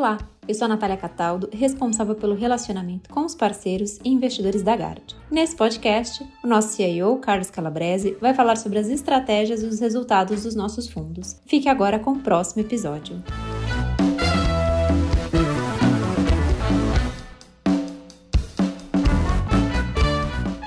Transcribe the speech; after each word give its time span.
Olá, 0.00 0.16
eu 0.48 0.54
sou 0.54 0.64
a 0.64 0.68
Natália 0.68 0.96
Cataldo, 0.96 1.50
responsável 1.52 2.14
pelo 2.14 2.34
relacionamento 2.34 3.10
com 3.10 3.20
os 3.20 3.34
parceiros 3.34 3.98
e 4.02 4.08
investidores 4.08 4.62
da 4.62 4.74
Gard. 4.74 5.14
Nesse 5.30 5.54
podcast, 5.54 6.26
o 6.42 6.46
nosso 6.46 6.68
CIO, 6.68 7.18
Carlos 7.18 7.50
Calabrese, 7.50 8.16
vai 8.18 8.32
falar 8.32 8.56
sobre 8.56 8.78
as 8.78 8.88
estratégias 8.88 9.62
e 9.62 9.66
os 9.66 9.78
resultados 9.78 10.44
dos 10.44 10.54
nossos 10.54 10.88
fundos. 10.88 11.38
Fique 11.44 11.68
agora 11.68 11.98
com 11.98 12.12
o 12.12 12.18
próximo 12.18 12.62
episódio. 12.62 13.22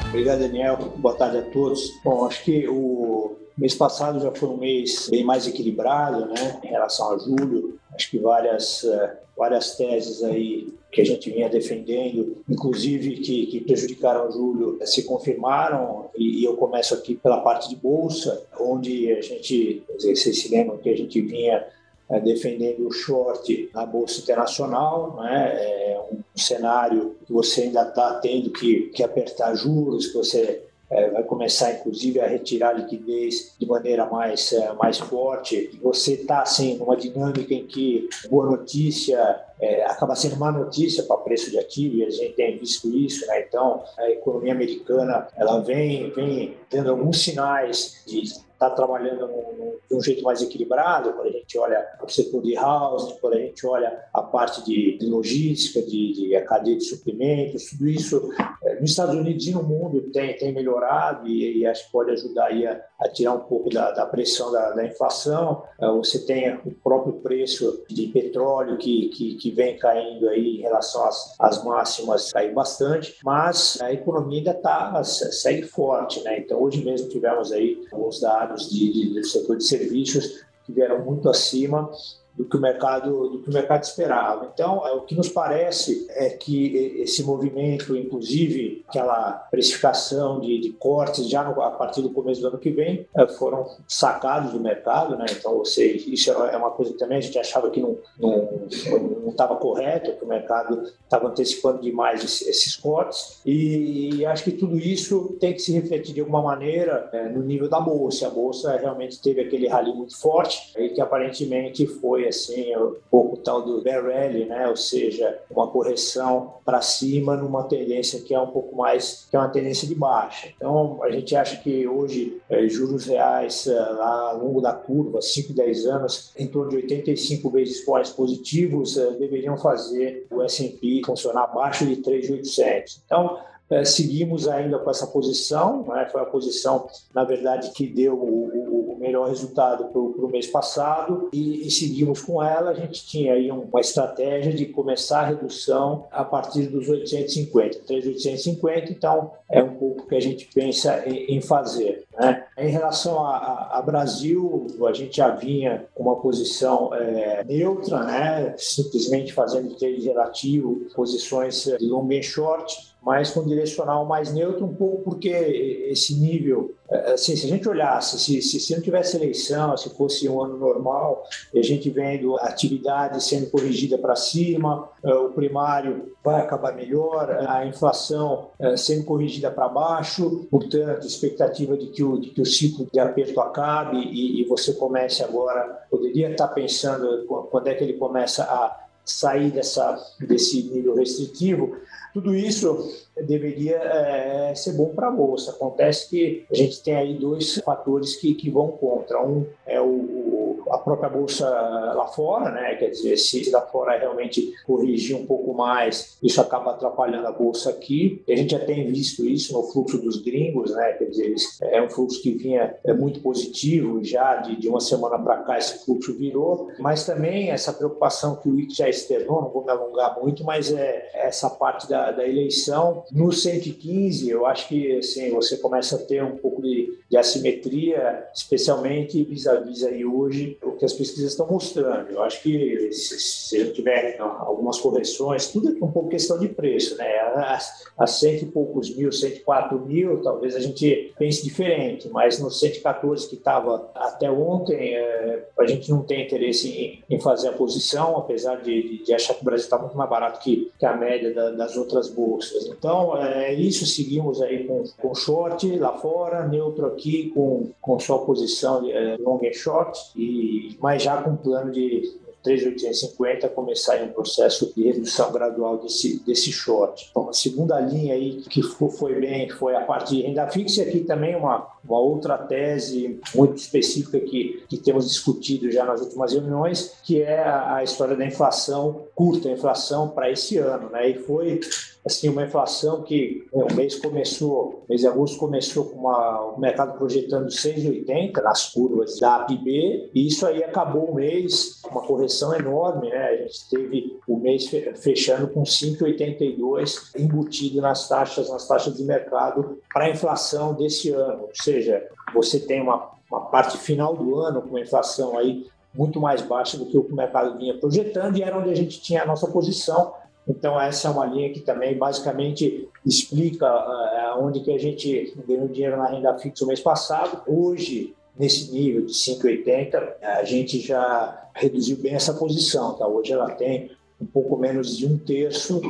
Obrigado, 0.09 0.41
Daniel. 0.41 0.77
Boa 0.97 1.15
tarde 1.15 1.39
a 1.39 1.41
todos. 1.41 1.89
Bom, 2.03 2.27
acho 2.27 2.43
que 2.43 2.67
o 2.67 3.35
mês 3.57 3.75
passado 3.75 4.19
já 4.19 4.31
foi 4.31 4.49
um 4.49 4.57
mês 4.57 5.07
bem 5.09 5.23
mais 5.23 5.47
equilibrado, 5.47 6.27
né, 6.27 6.59
em 6.63 6.67
relação 6.67 7.13
a 7.13 7.17
julho. 7.17 7.79
Acho 7.93 8.09
que 8.09 8.17
várias, 8.17 8.83
eh, 8.83 9.17
várias 9.35 9.75
teses 9.75 10.23
aí 10.23 10.73
que 10.91 11.01
a 11.01 11.05
gente 11.05 11.31
vinha 11.31 11.49
defendendo, 11.49 12.37
inclusive 12.47 13.17
que, 13.17 13.47
que 13.47 13.61
prejudicaram 13.61 14.29
o 14.29 14.31
julho, 14.31 14.77
eh, 14.79 14.85
se 14.85 15.03
confirmaram. 15.03 16.09
E, 16.15 16.41
e, 16.41 16.45
eu 16.45 16.55
começo 16.55 16.93
aqui 16.93 17.15
pela 17.15 17.41
parte 17.41 17.67
de 17.67 17.75
bolsa, 17.75 18.45
onde 18.59 19.11
a 19.11 19.21
gente, 19.21 19.83
vocês 19.99 20.39
se 20.39 20.49
lembram 20.49 20.77
que 20.77 20.89
a 20.89 20.95
gente 20.95 21.19
vinha 21.19 21.65
é, 22.09 22.19
defendendo 22.19 22.87
o 22.87 22.91
short 22.91 23.71
na 23.73 23.85
Bolsa 23.85 24.21
Internacional, 24.21 25.15
né? 25.15 25.51
é 25.55 26.01
um 26.11 26.19
cenário 26.35 27.15
que 27.25 27.33
você 27.33 27.63
ainda 27.63 27.87
está 27.87 28.19
tendo 28.19 28.51
que, 28.51 28.91
que 28.93 29.01
apertar 29.01 29.55
juros, 29.55 30.07
que 30.07 30.13
você 30.13 30.63
é, 30.93 31.09
vai 31.09 31.23
começar, 31.23 31.71
inclusive, 31.73 32.19
a 32.19 32.27
retirar 32.27 32.73
liquidez 32.73 33.55
de 33.59 33.65
maneira 33.65 34.05
mais, 34.05 34.53
é, 34.53 34.73
mais 34.73 34.99
forte. 34.99 35.77
Você 35.81 36.13
está, 36.13 36.41
assim, 36.41 36.77
numa 36.77 36.95
dinâmica 36.95 37.53
em 37.53 37.65
que 37.65 38.07
boa 38.29 38.45
notícia 38.45 39.43
é, 39.59 39.83
acaba 39.85 40.15
sendo 40.15 40.37
má 40.37 40.51
notícia 40.51 41.03
para 41.03 41.17
preço 41.17 41.49
de 41.49 41.57
ativo, 41.57 41.97
e 41.97 42.05
a 42.05 42.09
gente 42.09 42.33
tem 42.33 42.57
visto 42.57 42.87
isso, 42.89 43.25
né? 43.27 43.43
Então, 43.47 43.83
a 43.97 44.09
economia 44.09 44.53
americana, 44.53 45.27
ela 45.35 45.59
vem, 45.59 46.11
vem 46.11 46.57
dando 46.69 46.91
alguns 46.91 47.23
sinais 47.23 48.03
de 48.05 48.23
está 48.63 48.69
trabalhando 48.69 49.27
num, 49.27 49.75
de 49.89 49.95
um 49.95 50.01
jeito 50.01 50.23
mais 50.23 50.41
equilibrado, 50.41 51.13
quando 51.13 51.27
a 51.27 51.31
gente 51.31 51.57
olha 51.57 51.85
o 52.01 52.09
setor 52.09 52.41
de 52.41 52.57
housing, 52.57 53.17
quando 53.19 53.33
a 53.33 53.39
gente 53.39 53.65
olha 53.65 53.99
a 54.13 54.21
parte 54.21 54.63
de, 54.63 54.97
de 54.97 55.05
logística, 55.05 55.81
de, 55.81 56.13
de, 56.13 56.35
a 56.35 56.45
cadeia 56.45 56.77
de 56.77 56.83
suprimentos, 56.85 57.71
tudo 57.71 57.87
isso 57.87 58.29
é, 58.63 58.72
nos 58.83 58.91
Estados 58.91 59.15
Unidos 59.15 59.47
e 59.47 59.51
no 59.51 59.63
mundo 59.63 60.01
tem, 60.11 60.35
tem 60.35 60.53
melhorado 60.53 61.25
e, 61.25 61.59
e 61.59 61.65
acho 61.65 61.85
que 61.85 61.91
pode 61.93 62.11
ajudar 62.11 62.49
a, 62.49 63.05
a 63.05 63.09
tirar 63.09 63.31
um 63.31 63.39
pouco 63.39 63.69
da, 63.69 63.91
da 63.91 64.05
pressão 64.05 64.51
da, 64.51 64.71
da 64.71 64.85
inflação. 64.85 65.63
É, 65.79 65.87
você 65.87 66.19
tem 66.19 66.53
o 66.65 66.71
próprio 66.83 67.13
preço 67.13 67.85
de 67.89 68.07
petróleo 68.07 68.77
que, 68.77 69.07
que, 69.07 69.35
que 69.35 69.51
vem 69.51 69.77
caindo 69.77 70.27
aí 70.27 70.57
em 70.57 70.61
relação 70.61 71.05
às, 71.05 71.33
às 71.39 71.63
máximas, 71.63 72.33
caiu 72.33 72.53
bastante, 72.53 73.15
mas 73.23 73.79
a 73.81 73.93
economia 73.93 74.39
ainda 74.39 74.53
tá, 74.53 75.01
segue 75.01 75.63
forte, 75.63 76.21
né? 76.21 76.39
Então 76.39 76.61
hoje 76.61 76.83
mesmo 76.83 77.07
tivemos 77.07 77.53
aí 77.53 77.81
alguns 77.89 78.19
dados 78.19 78.69
de, 78.69 78.91
de, 78.91 79.13
do 79.13 79.23
setor 79.23 79.55
de 79.55 79.63
serviços 79.63 80.43
que 80.65 80.73
vieram 80.73 81.05
muito 81.05 81.29
acima 81.29 81.89
do 82.35 82.45
que 82.45 82.57
o 82.57 82.61
mercado 82.61 83.29
do 83.29 83.39
que 83.39 83.49
o 83.49 83.53
mercado 83.53 83.83
esperava. 83.83 84.49
Então, 84.53 84.85
é, 84.87 84.91
o 84.93 85.01
que 85.01 85.15
nos 85.15 85.29
parece 85.29 86.07
é 86.09 86.29
que 86.29 86.75
esse 87.01 87.23
movimento, 87.23 87.95
inclusive 87.95 88.83
aquela 88.87 89.31
precificação 89.51 90.39
de, 90.39 90.59
de 90.59 90.69
cortes 90.71 91.29
já 91.29 91.43
no, 91.43 91.61
a 91.61 91.71
partir 91.71 92.01
do 92.01 92.09
começo 92.09 92.41
do 92.41 92.47
ano 92.47 92.57
que 92.57 92.71
vem, 92.71 93.07
é, 93.15 93.27
foram 93.27 93.67
sacados 93.87 94.51
do 94.51 94.59
mercado, 94.59 95.15
né? 95.15 95.25
Então, 95.31 95.63
seja, 95.63 96.09
isso 96.09 96.31
é 96.31 96.57
uma 96.57 96.71
coisa 96.71 96.91
que 96.91 96.97
também 96.97 97.17
a 97.17 97.21
gente 97.21 97.37
achava 97.37 97.69
que 97.69 97.79
não 97.79 97.97
não 98.19 99.29
estava 99.29 99.55
correto, 99.55 100.13
que 100.13 100.23
o 100.23 100.27
mercado 100.27 100.83
estava 101.03 101.27
antecipando 101.27 101.81
demais 101.81 102.23
esses 102.23 102.75
cortes 102.75 103.39
e 103.45 104.25
acho 104.25 104.43
que 104.43 104.51
tudo 104.51 104.77
isso 104.77 105.35
tem 105.39 105.53
que 105.53 105.59
se 105.59 105.71
refletir 105.71 106.13
de 106.13 106.19
alguma 106.19 106.41
maneira 106.41 107.09
é, 107.11 107.29
no 107.29 107.41
nível 107.41 107.69
da 107.69 107.79
bolsa. 107.79 108.27
A 108.27 108.29
bolsa 108.29 108.75
realmente 108.77 109.21
teve 109.21 109.41
aquele 109.41 109.67
rally 109.67 109.93
muito 109.93 110.17
forte 110.19 110.73
e 110.77 110.89
que 110.89 111.01
aparentemente 111.01 111.85
foi 111.85 112.22
foi 112.23 112.27
assim 112.27 112.75
um 112.75 112.95
pouco 113.09 113.37
tal 113.37 113.61
do 113.61 113.81
bear 113.81 114.03
rally, 114.03 114.45
né? 114.45 114.67
Ou 114.67 114.75
seja, 114.75 115.39
uma 115.49 115.67
correção 115.67 116.55
para 116.63 116.81
cima 116.81 117.35
numa 117.35 117.63
tendência 117.63 118.21
que 118.21 118.33
é 118.33 118.39
um 118.39 118.47
pouco 118.47 118.75
mais 118.75 119.27
que 119.29 119.35
é 119.35 119.39
uma 119.39 119.49
tendência 119.49 119.87
de 119.87 119.95
baixa. 119.95 120.49
Então 120.55 121.03
a 121.03 121.11
gente 121.11 121.35
acha 121.35 121.57
que 121.57 121.87
hoje 121.87 122.41
é, 122.49 122.67
juros 122.67 123.05
reais 123.05 123.67
é, 123.67 123.73
lá 123.73 124.31
ao 124.31 124.39
longo 124.39 124.61
da 124.61 124.73
curva, 124.73 125.21
5, 125.21 125.53
10 125.53 125.85
anos, 125.87 126.31
em 126.37 126.47
torno 126.47 126.69
de 126.71 126.77
85 126.77 127.49
vezes 127.49 127.81
points 127.81 128.11
positivos, 128.11 128.97
é, 128.97 129.11
deveriam 129.11 129.57
fazer 129.57 130.25
o 130.31 130.41
S&P 130.41 131.01
funcionar 131.05 131.43
abaixo 131.43 131.85
de 131.85 131.97
3.800. 131.97 133.01
Então 133.05 133.39
é, 133.69 133.83
seguimos 133.85 134.47
ainda 134.47 134.77
com 134.77 134.89
essa 134.89 135.07
posição, 135.07 135.83
né? 135.87 136.07
foi 136.11 136.21
a 136.21 136.25
posição, 136.25 136.87
na 137.13 137.23
verdade, 137.23 137.71
que 137.71 137.87
deu 137.87 138.13
o, 138.13 138.82
o, 138.82 138.82
melhor 139.03 139.27
resultado 139.27 139.85
para 139.85 139.99
o 139.99 140.29
mês 140.29 140.47
passado 140.47 141.29
e, 141.33 141.67
e, 141.67 141.71
seguimos 141.71 142.21
com 142.21 142.41
ela. 142.41 142.71
A 142.71 142.73
gente 142.73 143.05
tinha 143.05 143.33
aí 143.33 143.51
uma 143.51 143.81
estratégia 143.81 144.53
de 144.53 144.65
começar 144.67 145.19
a 145.19 145.25
redução 145.25 146.05
a 146.09 146.23
partir 146.23 146.67
dos 146.67 146.87
850, 146.87 147.79
3,850, 147.79 148.91
então 148.91 149.31
é 149.49 149.61
um 149.61 149.75
pouco 149.75 150.07
que 150.07 150.15
a 150.15 150.21
gente 150.21 150.49
pensa 150.53 151.03
em, 151.05 151.35
em 151.35 151.41
fazer. 151.41 152.05
Né? 152.17 152.45
Em 152.57 152.69
relação 152.69 153.25
a, 153.25 153.37
a, 153.37 153.79
a, 153.79 153.81
Brasil, 153.81 154.67
a 154.87 154.93
gente 154.93 155.17
já 155.17 155.29
vinha 155.29 155.85
com 155.93 156.03
uma 156.03 156.15
posição 156.15 156.93
é, 156.93 157.43
neutra, 157.43 158.03
né? 158.03 158.55
simplesmente 158.57 159.33
fazendo 159.33 159.75
trade 159.75 160.01
relativo, 160.01 160.87
posições 160.95 161.65
de 161.65 161.85
long 161.85 162.09
e 162.11 162.23
short, 162.23 162.92
mas 163.05 163.31
com 163.31 163.43
direcional 163.43 164.05
mais 164.05 164.33
neutro, 164.33 164.65
um 164.65 164.73
pouco 164.73 165.03
porque 165.03 165.29
esse 165.29 166.15
nível, 166.15 166.73
é, 166.89 167.13
assim, 167.13 167.35
se 167.35 167.45
a 167.45 167.49
gente 167.49 167.67
olhasse, 167.67 168.17
se, 168.17 168.41
se, 168.41 168.59
se 168.59 168.73
não 168.73 168.81
tivesse 168.81 169.17
eleição, 169.17 169.75
se 169.75 169.89
fosse 169.89 170.27
um 170.29 170.41
ano 170.41 170.57
normal, 170.57 171.23
a 171.53 171.61
gente 171.61 171.89
vendo 171.89 172.37
a 172.37 172.45
atividade 172.45 173.21
sendo 173.21 173.49
corrigida 173.49 173.97
para 173.97 174.15
cima, 174.15 174.89
é, 175.03 175.13
o 175.13 175.29
primário 175.31 176.13
vai 176.23 176.39
acabar 176.39 176.73
melhor, 176.73 177.29
a 177.45 177.65
inflação 177.65 178.51
é, 178.57 178.77
sendo 178.77 179.03
corrigida 179.03 179.51
para 179.51 179.67
baixo, 179.67 180.47
portanto, 180.49 181.05
expectativa 181.05 181.75
de 181.75 181.87
que 181.87 182.03
o, 182.03 182.17
de 182.17 182.29
que 182.29 182.41
o 182.41 182.45
ciclo 182.45 182.87
de 182.91 182.99
aperto 182.99 183.41
acabe 183.41 183.97
e, 183.97 184.41
e 184.41 184.45
você 184.45 184.73
comece 184.73 185.21
agora, 185.21 185.83
poderia 185.91 186.31
estar 186.31 186.47
pensando 186.49 187.25
quando 187.25 187.67
é 187.67 187.75
que 187.75 187.83
ele 187.83 187.93
começa 187.93 188.43
a 188.43 188.83
sair 189.05 189.51
dessa, 189.51 189.99
desse 190.19 190.63
nível 190.63 190.95
restritivo, 190.95 191.75
tudo 192.13 192.35
isso 192.35 192.91
deveria 193.21 193.77
é, 193.77 194.55
ser 194.55 194.73
bom 194.73 194.89
para 194.89 195.07
a 195.07 195.11
bolsa. 195.11 195.51
Acontece 195.51 196.09
que 196.09 196.45
a 196.51 196.55
gente 196.55 196.81
tem 196.81 196.95
aí 196.95 197.13
dois 197.15 197.57
fatores 197.59 198.15
que, 198.15 198.33
que 198.33 198.49
vão 198.49 198.69
contra. 198.69 199.23
Um 199.23 199.45
é 199.65 199.79
o, 199.79 200.63
a 200.69 200.77
própria 200.77 201.09
bolsa 201.09 201.47
lá 201.49 202.07
fora, 202.07 202.51
né? 202.51 202.75
Quer 202.75 202.89
dizer, 202.89 203.17
se 203.17 203.49
lá 203.51 203.61
fora 203.61 203.97
realmente 203.97 204.53
corrigir 204.65 205.15
um 205.15 205.25
pouco 205.25 205.53
mais, 205.53 206.17
isso 206.21 206.41
acaba 206.41 206.71
atrapalhando 206.71 207.27
a 207.27 207.31
bolsa 207.31 207.69
aqui. 207.69 208.23
A 208.27 208.35
gente 208.35 208.51
já 208.51 208.59
tem 208.59 208.87
visto 208.91 209.25
isso 209.25 209.53
no 209.53 209.63
fluxo 209.63 209.99
dos 209.99 210.21
gringos, 210.21 210.71
né? 210.71 210.93
Quer 210.93 211.05
dizer, 211.05 211.35
é 211.61 211.81
um 211.81 211.89
fluxo 211.89 212.21
que 212.21 212.31
vinha 212.31 212.75
é 212.83 212.93
muito 212.93 213.19
positivo 213.19 214.03
já 214.03 214.37
de, 214.37 214.55
de 214.55 214.67
uma 214.67 214.79
semana 214.79 215.19
para 215.19 215.37
cá 215.37 215.57
esse 215.57 215.85
fluxo 215.85 216.13
virou, 216.13 216.69
mas 216.79 217.05
também 217.05 217.51
essa 217.51 217.71
preocupação 217.71 218.35
que 218.37 218.49
o 218.49 218.59
IC 218.59 218.73
já 218.75 218.89
externou, 218.89 219.41
não 219.41 219.49
vou 219.49 219.63
me 219.63 219.71
alongar 219.71 220.19
muito, 220.19 220.43
mas 220.43 220.71
é 220.71 221.09
essa 221.13 221.49
parte 221.49 221.87
da, 221.87 222.02
da 222.11 222.27
eleição 222.27 223.03
no 223.11 223.31
115, 223.31 224.29
eu 224.29 224.45
acho 224.45 224.67
que 224.67 224.97
assim 224.97 225.31
você 225.31 225.57
começa 225.57 225.95
a 225.95 225.99
ter 225.99 226.23
um 226.23 226.37
pouco 226.37 226.61
de, 226.61 226.97
de 227.09 227.17
assimetria, 227.17 228.27
especialmente 228.33 229.23
vis-à-vis 229.23 229.83
aí 229.83 230.05
hoje 230.05 230.57
o 230.61 230.73
que 230.73 230.85
as 230.85 230.93
pesquisas 230.93 231.31
estão 231.31 231.47
mostrando. 231.47 232.11
Eu 232.11 232.23
acho 232.23 232.41
que 232.41 232.91
se, 232.91 233.19
se 233.19 233.57
eu 233.57 233.73
tiver 233.73 234.17
algumas 234.19 234.79
correções, 234.79 235.47
tudo 235.47 235.69
é 235.69 235.83
um 235.83 235.91
pouco 235.91 236.09
questão 236.09 236.37
de 236.37 236.47
preço, 236.47 236.97
né? 236.97 237.07
A, 237.35 237.59
a 237.97 238.07
cento 238.07 238.43
e 238.43 238.47
poucos 238.47 238.95
mil, 238.95 239.11
104 239.11 239.79
mil, 239.79 240.21
talvez 240.21 240.55
a 240.55 240.59
gente 240.59 241.13
pense 241.17 241.43
diferente, 241.43 242.09
mas 242.09 242.39
no 242.39 242.49
114 242.49 243.27
que 243.27 243.35
estava 243.35 243.89
até 243.95 244.29
ontem, 244.29 244.95
é, 244.95 245.47
a 245.59 245.65
gente 245.65 245.89
não 245.89 246.01
tem 246.01 246.25
interesse 246.25 246.69
em, 246.69 247.03
em 247.15 247.19
fazer 247.19 247.49
a 247.49 247.53
posição, 247.53 248.17
apesar 248.17 248.61
de, 248.61 249.03
de, 249.03 249.13
achar 249.13 249.33
que 249.33 249.41
o 249.41 249.45
Brasil 249.45 249.65
está 249.65 249.77
muito 249.77 249.95
mais 249.95 250.09
barato 250.09 250.39
que, 250.39 250.71
que 250.77 250.85
a 250.85 250.95
média 250.95 251.33
da, 251.33 251.51
das 251.51 251.75
outras 251.77 251.92
bolsas. 252.09 252.67
Então, 252.67 253.17
é 253.17 253.53
isso, 253.53 253.85
seguimos 253.85 254.41
aí 254.41 254.65
com, 254.65 254.83
com 255.01 255.15
short 255.15 255.69
lá 255.77 255.93
fora, 255.93 256.47
neutro 256.47 256.85
aqui, 256.87 257.31
com, 257.33 257.69
com 257.81 257.99
sua 257.99 258.19
posição 258.19 258.87
é, 258.89 259.17
long 259.19 259.39
e 259.41 259.53
short, 259.53 259.99
e, 260.15 260.77
mas 260.81 261.03
já 261.03 261.21
com 261.21 261.35
plano 261.35 261.71
de 261.71 262.11
3,850 262.43 263.47
começar 263.49 264.03
um 264.03 264.09
processo 264.09 264.71
de 264.75 264.83
redução 264.83 265.31
gradual 265.31 265.77
desse, 265.77 266.19
desse 266.25 266.51
short. 266.51 267.07
Então, 267.09 267.29
a 267.29 267.33
segunda 267.33 267.79
linha 267.79 268.13
aí 268.13 268.41
que 268.41 268.61
foi 268.61 269.19
bem 269.19 269.49
foi 269.49 269.75
a 269.75 269.81
parte 269.81 270.15
de 270.15 270.21
renda 270.21 270.47
fixa, 270.47 270.83
aqui 270.83 270.99
também 270.99 271.35
uma, 271.35 271.67
uma 271.83 271.99
outra 271.99 272.37
tese 272.37 273.19
muito 273.35 273.57
específica 273.57 274.19
que, 274.19 274.63
que 274.69 274.77
temos 274.77 275.09
discutido 275.09 275.71
já 275.71 275.85
nas 275.85 276.01
últimas 276.01 276.33
reuniões, 276.33 276.93
que 277.03 277.21
é 277.21 277.39
a, 277.39 277.75
a 277.75 277.83
história 277.83 278.15
da 278.15 278.25
inflação 278.25 279.05
curta, 279.15 279.49
a 279.49 279.51
inflação 279.51 280.09
para 280.09 280.31
esse 280.31 280.57
ano. 280.57 280.89
Né? 280.89 281.09
E 281.09 281.13
foi 281.19 281.59
assim 282.05 282.27
uma 282.27 282.43
inflação 282.43 283.01
que 283.01 283.45
né, 283.53 283.65
o 283.69 283.73
mês 283.73 283.95
começou, 283.95 284.83
mês 284.89 285.01
de 285.01 285.07
agosto 285.07 285.37
começou 285.37 285.85
com 285.85 285.99
uma, 285.99 286.53
o 286.53 286.59
mercado 286.59 286.97
projetando 286.97 287.47
6,80 287.47 288.41
nas 288.41 288.69
curvas 288.71 289.19
da 289.19 289.37
APB 289.37 290.09
e 290.13 290.27
isso 290.27 290.45
aí 290.45 290.63
acabou 290.63 291.11
o 291.11 291.15
mês 291.15 291.81
uma 291.89 292.01
correção 292.01 292.53
enorme, 292.53 293.09
né? 293.09 293.27
A 293.27 293.37
gente 293.37 293.69
teve 293.69 294.19
o 294.27 294.37
mês 294.37 294.69
fechando 295.01 295.47
com 295.47 295.63
5,82 295.63 297.11
embutido 297.17 297.81
nas 297.81 298.07
taxas, 298.07 298.49
nas 298.49 298.67
taxas 298.67 298.95
de 298.95 299.03
mercado 299.03 299.79
para 299.91 300.05
a 300.05 300.09
inflação 300.09 300.73
desse 300.73 301.11
ano. 301.11 301.47
Seja, 301.73 302.07
você 302.33 302.59
tem 302.59 302.81
uma, 302.81 303.11
uma 303.29 303.41
parte 303.41 303.77
final 303.77 304.15
do 304.15 304.39
ano 304.39 304.61
com 304.61 304.77
inflação 304.77 305.37
aí 305.37 305.67
muito 305.93 306.19
mais 306.19 306.41
baixa 306.41 306.77
do 306.77 306.85
que 306.85 306.97
o 306.97 307.07
mercado 307.13 307.57
vinha 307.57 307.77
projetando 307.77 308.37
e 308.37 308.43
era 308.43 308.57
onde 308.57 308.69
a 308.69 308.75
gente 308.75 308.99
tinha 309.01 309.21
a 309.21 309.25
nossa 309.25 309.47
posição 309.47 310.13
então, 310.47 310.79
essa 310.79 311.07
é 311.07 311.11
uma 311.11 311.25
linha 311.25 311.51
que 311.51 311.61
também 311.61 311.97
basicamente 311.97 312.89
explica 313.05 313.65
uh, 313.65 314.43
onde 314.43 314.59
que 314.59 314.71
a 314.71 314.77
gente 314.77 315.33
ganhou 315.47 315.67
dinheiro 315.67 315.97
na 315.97 316.07
renda 316.07 316.37
fixa 316.37 316.65
o 316.65 316.67
mês 316.67 316.81
passado. 316.81 317.41
Hoje, 317.47 318.13
nesse 318.37 318.71
nível 318.71 319.05
de 319.05 319.13
5,80, 319.13 320.15
a 320.21 320.43
gente 320.43 320.79
já 320.79 321.47
reduziu 321.53 321.97
bem 321.97 322.13
essa 322.13 322.33
posição. 322.33 322.93
Tá? 322.93 323.07
Hoje 323.07 323.31
ela 323.31 323.51
tem 323.51 323.91
um 324.21 324.25
pouco 324.25 324.57
menos 324.57 324.97
de 324.97 325.05
um 325.05 325.17
terço 325.17 325.81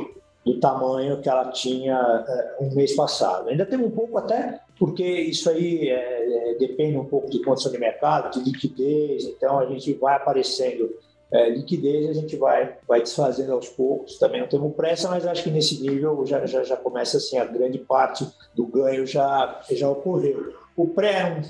do 0.44 0.60
tamanho 0.60 1.20
que 1.20 1.28
ela 1.28 1.50
tinha 1.50 1.98
uh, 2.60 2.64
um 2.64 2.74
mês 2.74 2.94
passado. 2.94 3.48
Ainda 3.48 3.66
tem 3.66 3.78
um 3.78 3.90
pouco 3.90 4.18
até 4.18 4.60
porque 4.84 5.02
isso 5.02 5.48
aí 5.48 5.88
é, 5.88 6.50
é, 6.50 6.54
depende 6.58 6.98
um 6.98 7.06
pouco 7.06 7.30
de 7.30 7.42
condição 7.42 7.72
de 7.72 7.78
mercado, 7.78 8.34
de 8.34 8.44
liquidez, 8.44 9.24
então 9.24 9.58
a 9.58 9.64
gente 9.64 9.94
vai 9.94 10.14
aparecendo 10.14 10.94
é, 11.32 11.48
liquidez 11.48 12.10
a 12.10 12.12
gente 12.12 12.36
vai, 12.36 12.76
vai 12.86 13.00
desfazendo 13.00 13.54
aos 13.54 13.66
poucos. 13.66 14.18
Também 14.18 14.42
não 14.42 14.46
temos 14.46 14.76
pressa, 14.76 15.08
mas 15.08 15.26
acho 15.26 15.42
que 15.42 15.50
nesse 15.50 15.80
nível 15.80 16.26
já, 16.26 16.44
já, 16.44 16.62
já 16.62 16.76
começa 16.76 17.16
assim, 17.16 17.38
a 17.38 17.46
grande 17.46 17.78
parte 17.78 18.28
do 18.54 18.66
ganho 18.66 19.06
já, 19.06 19.58
já 19.70 19.88
ocorreu. 19.88 20.52
O 20.76 20.86
pré 20.88 21.40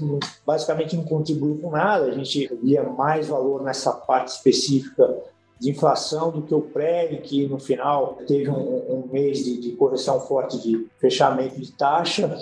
basicamente 0.46 0.94
não 0.94 1.02
contribuiu 1.02 1.58
com 1.58 1.70
nada, 1.72 2.04
a 2.04 2.12
gente 2.12 2.48
via 2.62 2.84
mais 2.84 3.26
valor 3.26 3.64
nessa 3.64 3.92
parte 3.92 4.28
específica 4.28 5.12
de 5.58 5.70
inflação 5.70 6.30
do 6.30 6.42
que 6.42 6.54
o 6.54 6.60
pré, 6.60 7.08
que 7.16 7.48
no 7.48 7.58
final 7.58 8.16
teve 8.28 8.48
um, 8.48 8.54
um 8.54 9.08
mês 9.12 9.44
de, 9.44 9.60
de 9.60 9.72
correção 9.72 10.20
forte 10.20 10.56
de 10.62 10.86
fechamento 11.00 11.60
de 11.60 11.72
taxa 11.72 12.38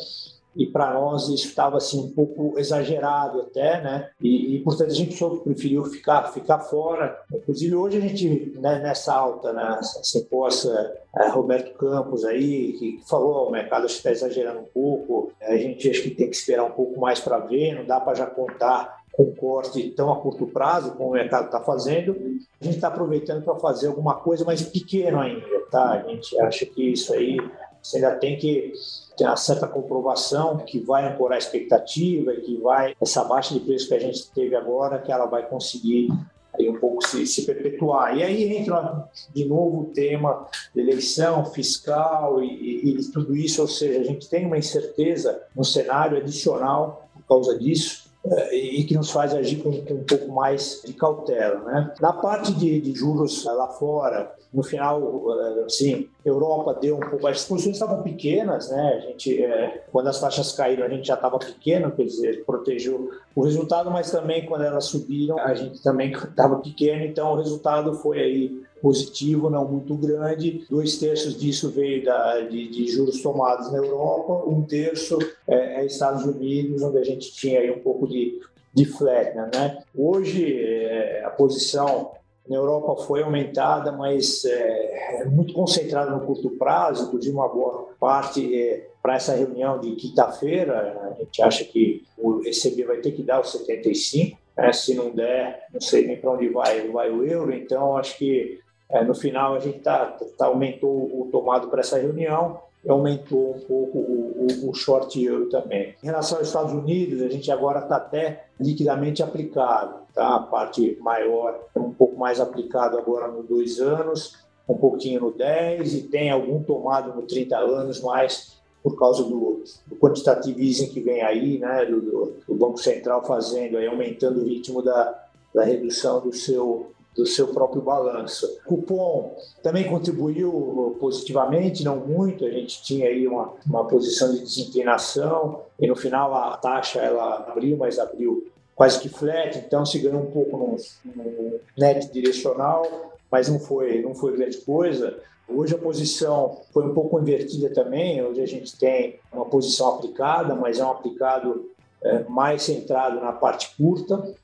e 0.54 0.66
para 0.66 0.92
nós 0.92 1.28
estava 1.28 1.78
assim 1.78 2.00
um 2.00 2.10
pouco 2.10 2.58
exagerado 2.58 3.40
até, 3.40 3.80
né? 3.82 4.10
E, 4.20 4.56
e, 4.56 4.58
portanto 4.60 4.90
a 4.90 4.94
gente 4.94 5.18
preferiu 5.42 5.84
ficar 5.84 6.24
ficar 6.32 6.58
fora. 6.60 7.18
Inclusive 7.32 7.74
hoje 7.74 7.96
a 7.96 8.00
gente 8.00 8.52
né, 8.58 8.78
nessa 8.80 9.14
alta, 9.14 9.52
né, 9.52 9.78
assim, 9.80 10.24
possa 10.24 10.94
é, 11.16 11.28
Roberto 11.28 11.76
Campos 11.76 12.24
aí 12.24 12.72
que 12.74 13.00
falou 13.08 13.48
o 13.48 13.50
mercado 13.50 13.86
está 13.86 14.10
exagerando 14.10 14.60
um 14.60 14.68
pouco. 14.72 15.32
A 15.40 15.56
gente 15.56 15.88
acho 15.88 16.02
que 16.02 16.10
tem 16.10 16.28
que 16.28 16.36
esperar 16.36 16.64
um 16.64 16.72
pouco 16.72 17.00
mais 17.00 17.18
para 17.18 17.38
ver. 17.38 17.74
Não 17.74 17.86
dá 17.86 17.98
para 18.00 18.14
já 18.14 18.26
contar 18.26 19.02
com 19.12 19.34
corte 19.34 19.90
tão 19.90 20.10
a 20.10 20.16
curto 20.20 20.46
prazo 20.46 20.92
como 20.92 21.10
o 21.10 21.12
mercado 21.12 21.46
está 21.46 21.60
fazendo. 21.60 22.12
A 22.60 22.64
gente 22.64 22.76
está 22.76 22.88
aproveitando 22.88 23.44
para 23.44 23.54
fazer 23.56 23.88
alguma 23.88 24.14
coisa 24.16 24.44
mais 24.44 24.62
pequeno 24.62 25.20
ainda, 25.20 25.60
tá? 25.70 25.92
A 25.92 26.08
gente 26.08 26.38
acha 26.40 26.64
que 26.66 26.92
isso 26.92 27.12
aí 27.12 27.36
você 27.82 27.96
ainda 27.96 28.12
tem 28.12 28.38
que 28.38 28.72
ter 29.16 29.24
uma 29.24 29.36
certa 29.36 29.66
comprovação 29.66 30.58
que 30.58 30.78
vai 30.78 31.06
ancorar 31.06 31.36
a 31.36 31.38
expectativa, 31.38 32.32
que 32.32 32.56
vai, 32.58 32.94
essa 33.00 33.24
baixa 33.24 33.54
de 33.54 33.60
preço 33.60 33.88
que 33.88 33.94
a 33.94 33.98
gente 33.98 34.30
teve 34.30 34.54
agora, 34.54 35.00
que 35.00 35.10
ela 35.10 35.26
vai 35.26 35.46
conseguir 35.48 36.08
aí 36.54 36.68
um 36.68 36.78
pouco 36.78 37.06
se, 37.06 37.26
se 37.26 37.44
perpetuar. 37.44 38.16
E 38.16 38.22
aí 38.22 38.56
entra 38.56 39.08
de 39.34 39.44
novo 39.44 39.80
o 39.80 39.84
tema 39.86 40.46
de 40.74 40.80
eleição 40.80 41.44
fiscal 41.46 42.42
e, 42.42 42.46
e, 42.46 43.00
e 43.00 43.04
tudo 43.10 43.34
isso, 43.34 43.62
ou 43.62 43.68
seja, 43.68 44.00
a 44.00 44.04
gente 44.04 44.28
tem 44.28 44.46
uma 44.46 44.58
incerteza 44.58 45.42
no 45.56 45.64
cenário 45.64 46.18
adicional 46.18 47.08
por 47.14 47.26
causa 47.26 47.58
disso, 47.58 48.11
e 48.52 48.84
que 48.84 48.94
nos 48.94 49.10
faz 49.10 49.34
agir 49.34 49.56
com, 49.62 49.72
com, 49.84 49.94
um 49.94 50.04
pouco 50.04 50.32
mais 50.32 50.80
de 50.84 50.92
cautela. 50.92 51.60
Né? 51.60 51.92
Na 52.00 52.12
parte 52.12 52.52
de, 52.52 52.80
de, 52.80 52.94
juros 52.94 53.44
lá 53.44 53.68
fora, 53.68 54.32
no 54.52 54.62
final, 54.62 55.24
eh, 55.32 55.64
assim, 55.64 56.08
Europa 56.24 56.78
deu 56.80 56.96
um 56.96 57.00
pouco, 57.00 57.26
as 57.26 57.44
posições 57.44 57.76
estavam 57.76 58.02
pequenas, 58.02 58.70
né? 58.70 58.94
A 58.96 59.00
gente, 59.00 59.42
é, 59.42 59.84
quando 59.90 60.08
as 60.08 60.20
taxas 60.20 60.52
caíram, 60.52 60.84
a 60.84 60.88
gente 60.88 61.08
já 61.08 61.14
estava 61.14 61.38
pequeno, 61.38 61.90
quer 61.90 62.04
dizer, 62.04 62.44
protegeu 62.44 63.10
o 63.34 63.42
resultado, 63.42 63.90
mas 63.90 64.10
também 64.10 64.46
quando 64.46 64.64
elas 64.64 64.84
subiram, 64.84 65.38
a 65.38 65.54
gente 65.54 65.82
também 65.82 66.12
estava 66.12 66.56
pequeno, 66.56 67.04
então 67.04 67.32
o 67.32 67.36
resultado 67.36 67.94
foi 67.94 68.20
aí 68.20 68.62
positivo, 68.82 69.48
não 69.48 69.66
muito 69.66 69.94
grande. 69.94 70.66
Dois 70.68 70.98
terços 70.98 71.38
disso 71.38 71.70
veio 71.70 72.04
da, 72.04 72.40
de, 72.40 72.68
de 72.68 72.88
juros 72.88 73.22
tomados 73.22 73.70
na 73.70 73.78
Europa, 73.78 74.42
um 74.46 74.62
terço 74.62 75.18
é, 75.46 75.80
é, 75.80 75.86
Estados 75.86 76.24
Unidos, 76.24 76.82
onde 76.82 76.98
a 76.98 77.04
gente 77.04 77.32
tinha 77.32 77.60
aí 77.60 77.70
um 77.70 77.78
pouco 77.78 78.08
de, 78.08 78.40
de 78.74 78.84
flat, 78.84 79.34
né? 79.54 79.82
Hoje, 79.96 80.60
é, 80.60 81.22
a 81.24 81.30
posição 81.30 82.10
na 82.48 82.56
Europa 82.56 83.04
foi 83.04 83.22
aumentada, 83.22 83.92
mas 83.92 84.44
é, 84.44 85.20
é 85.20 85.24
muito 85.26 85.54
concentrada 85.54 86.10
no 86.10 86.26
curto 86.26 86.50
prazo, 86.50 87.06
inclusive 87.06 87.34
uma 87.34 87.48
boa 87.48 87.88
parte 88.00 88.54
é, 88.54 88.88
para 89.00 89.14
essa 89.14 89.34
reunião 89.34 89.78
de 89.78 89.92
quinta-feira. 89.92 91.12
A 91.12 91.20
gente 91.20 91.40
acha 91.40 91.64
que 91.64 92.04
o 92.18 92.42
ECB 92.44 92.84
vai 92.84 92.96
ter 92.96 93.12
que 93.12 93.22
dar 93.22 93.40
os 93.40 93.52
75, 93.52 94.36
né? 94.56 94.72
se 94.72 94.94
não 94.94 95.10
der, 95.10 95.66
não 95.72 95.80
sei 95.80 96.04
nem 96.04 96.16
para 96.16 96.32
onde 96.32 96.48
vai, 96.48 96.88
vai 96.88 97.10
o 97.10 97.24
euro, 97.24 97.54
então 97.54 97.96
acho 97.96 98.18
que 98.18 98.60
é, 98.92 99.02
no 99.02 99.14
final, 99.14 99.54
a 99.54 99.58
gente 99.58 99.78
tá, 99.80 100.16
tá, 100.36 100.46
aumentou 100.46 100.90
o 100.90 101.28
tomado 101.32 101.68
para 101.68 101.80
essa 101.80 101.98
reunião 101.98 102.60
e 102.84 102.90
aumentou 102.90 103.56
um 103.56 103.60
pouco 103.60 103.98
o, 103.98 104.46
o, 104.64 104.70
o, 104.70 104.74
short 104.74 105.18
yield 105.18 105.50
também. 105.50 105.94
Em 106.02 106.06
relação 106.06 106.38
aos 106.38 106.48
Estados 106.48 106.72
Unidos, 106.72 107.22
a 107.22 107.28
gente 107.28 107.50
agora 107.50 107.80
está 107.80 107.96
até 107.96 108.44
liquidamente 108.60 109.22
aplicado, 109.22 110.00
tá? 110.14 110.36
a 110.36 110.40
parte 110.40 110.98
maior 111.00 111.58
é 111.74 111.78
um 111.78 111.92
pouco 111.92 112.18
mais 112.18 112.38
aplicado 112.38 112.98
agora 112.98 113.28
no 113.28 113.42
dois 113.42 113.80
anos, 113.80 114.36
um 114.68 114.76
pouquinho 114.76 115.20
no 115.20 115.32
10 115.32 115.94
e 115.94 116.02
tem 116.02 116.30
algum 116.30 116.62
tomado 116.62 117.14
no 117.14 117.22
30 117.22 117.56
anos, 117.56 118.00
mas 118.00 118.60
por 118.82 118.98
causa 118.98 119.22
do, 119.22 119.62
do 119.86 119.96
quantitative 119.96 120.66
easing 120.66 120.88
que 120.88 121.00
vem 121.00 121.22
aí, 121.22 121.58
né, 121.58 121.86
do, 121.86 122.34
do, 122.46 122.54
Banco 122.54 122.78
Central 122.78 123.24
fazendo, 123.24 123.76
aí, 123.76 123.86
aumentando 123.86 124.40
o 124.40 124.44
ritmo 124.44 124.82
da, 124.82 125.26
da 125.54 125.62
redução 125.62 126.20
do 126.20 126.32
seu, 126.32 126.91
do 127.14 127.26
seu 127.26 127.48
próprio 127.48 127.82
balanço. 127.82 128.58
Cupom 128.64 129.36
também 129.62 129.84
contribuiu 129.84 130.96
positivamente, 130.98 131.84
não 131.84 131.96
muito, 131.96 132.44
a 132.44 132.50
gente 132.50 132.82
tinha 132.82 133.06
aí 133.06 133.26
uma, 133.26 133.52
uma 133.66 133.86
posição 133.86 134.32
de 134.32 134.40
desinclinação 134.40 135.62
e 135.78 135.86
no 135.86 135.96
final 135.96 136.34
a 136.34 136.56
taxa 136.56 137.00
ela 137.00 137.46
abriu, 137.48 137.76
mas 137.76 137.98
abriu 137.98 138.46
quase 138.74 139.00
que 139.00 139.08
flat, 139.08 139.58
então 139.58 139.84
se 139.84 139.98
ganhou 139.98 140.22
um 140.22 140.30
pouco 140.30 140.56
no, 140.56 140.76
no 141.14 141.60
net 141.76 142.10
direcional, 142.10 143.12
mas 143.30 143.48
não 143.48 143.60
foi, 143.60 144.02
não 144.02 144.14
foi 144.14 144.36
grande 144.36 144.58
coisa. 144.58 145.18
Hoje 145.48 145.74
a 145.74 145.78
posição 145.78 146.62
foi 146.72 146.86
um 146.86 146.94
pouco 146.94 147.18
invertida 147.20 147.68
também, 147.70 148.22
hoje 148.22 148.40
a 148.40 148.46
gente 148.46 148.76
tem 148.78 149.18
uma 149.32 149.44
posição 149.44 149.88
aplicada, 149.96 150.54
mas 150.54 150.78
é 150.78 150.84
um 150.84 150.90
aplicado 150.90 151.70
é, 152.02 152.24
mais 152.24 152.62
centrado 152.62 153.20
na 153.20 153.32
parte 153.32 153.74
curta, 153.76 154.34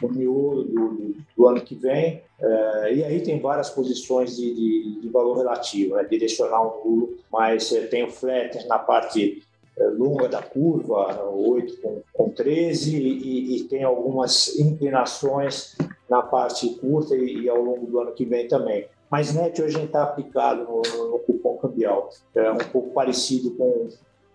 no 0.00 0.08
miolo 0.08 0.64
do, 0.64 1.14
do, 1.36 1.48
ano 1.48 1.60
que 1.60 1.74
vem. 1.74 2.22
É, 2.40 2.94
e 2.94 3.04
aí 3.04 3.20
tem 3.20 3.40
várias 3.40 3.70
posições 3.70 4.36
de, 4.36 4.54
de, 4.54 5.00
de 5.00 5.08
valor 5.08 5.38
relativo, 5.38 5.96
né? 5.96 6.04
direcional 6.04 6.82
nulo, 6.84 7.16
mas 7.32 7.72
é, 7.72 7.86
tem 7.86 8.04
o 8.04 8.10
flat 8.10 8.66
na 8.66 8.78
parte 8.78 9.42
é, 9.78 9.84
longa 9.88 10.28
da 10.28 10.42
curva, 10.42 11.22
8 11.30 11.80
com, 11.80 12.02
com 12.12 12.30
13, 12.30 12.96
e, 12.96 13.56
e, 13.56 13.64
tem 13.64 13.84
algumas 13.84 14.58
inclinações 14.58 15.76
na 16.08 16.22
parte 16.22 16.68
curta 16.76 17.14
e, 17.14 17.42
e, 17.42 17.48
ao 17.48 17.60
longo 17.60 17.86
do 17.86 18.00
ano 18.00 18.12
que 18.12 18.24
vem 18.24 18.48
também. 18.48 18.86
Mas 19.10 19.34
net 19.34 19.60
hoje 19.62 19.76
a 19.76 19.80
gente 19.80 19.88
está 19.88 20.02
aplicado 20.02 20.64
no, 20.64 21.10
no, 21.10 21.18
cupom 21.20 21.56
cambial, 21.58 22.10
é 22.34 22.50
um 22.50 22.56
pouco 22.56 22.90
parecido 22.90 23.52
com, 23.52 23.88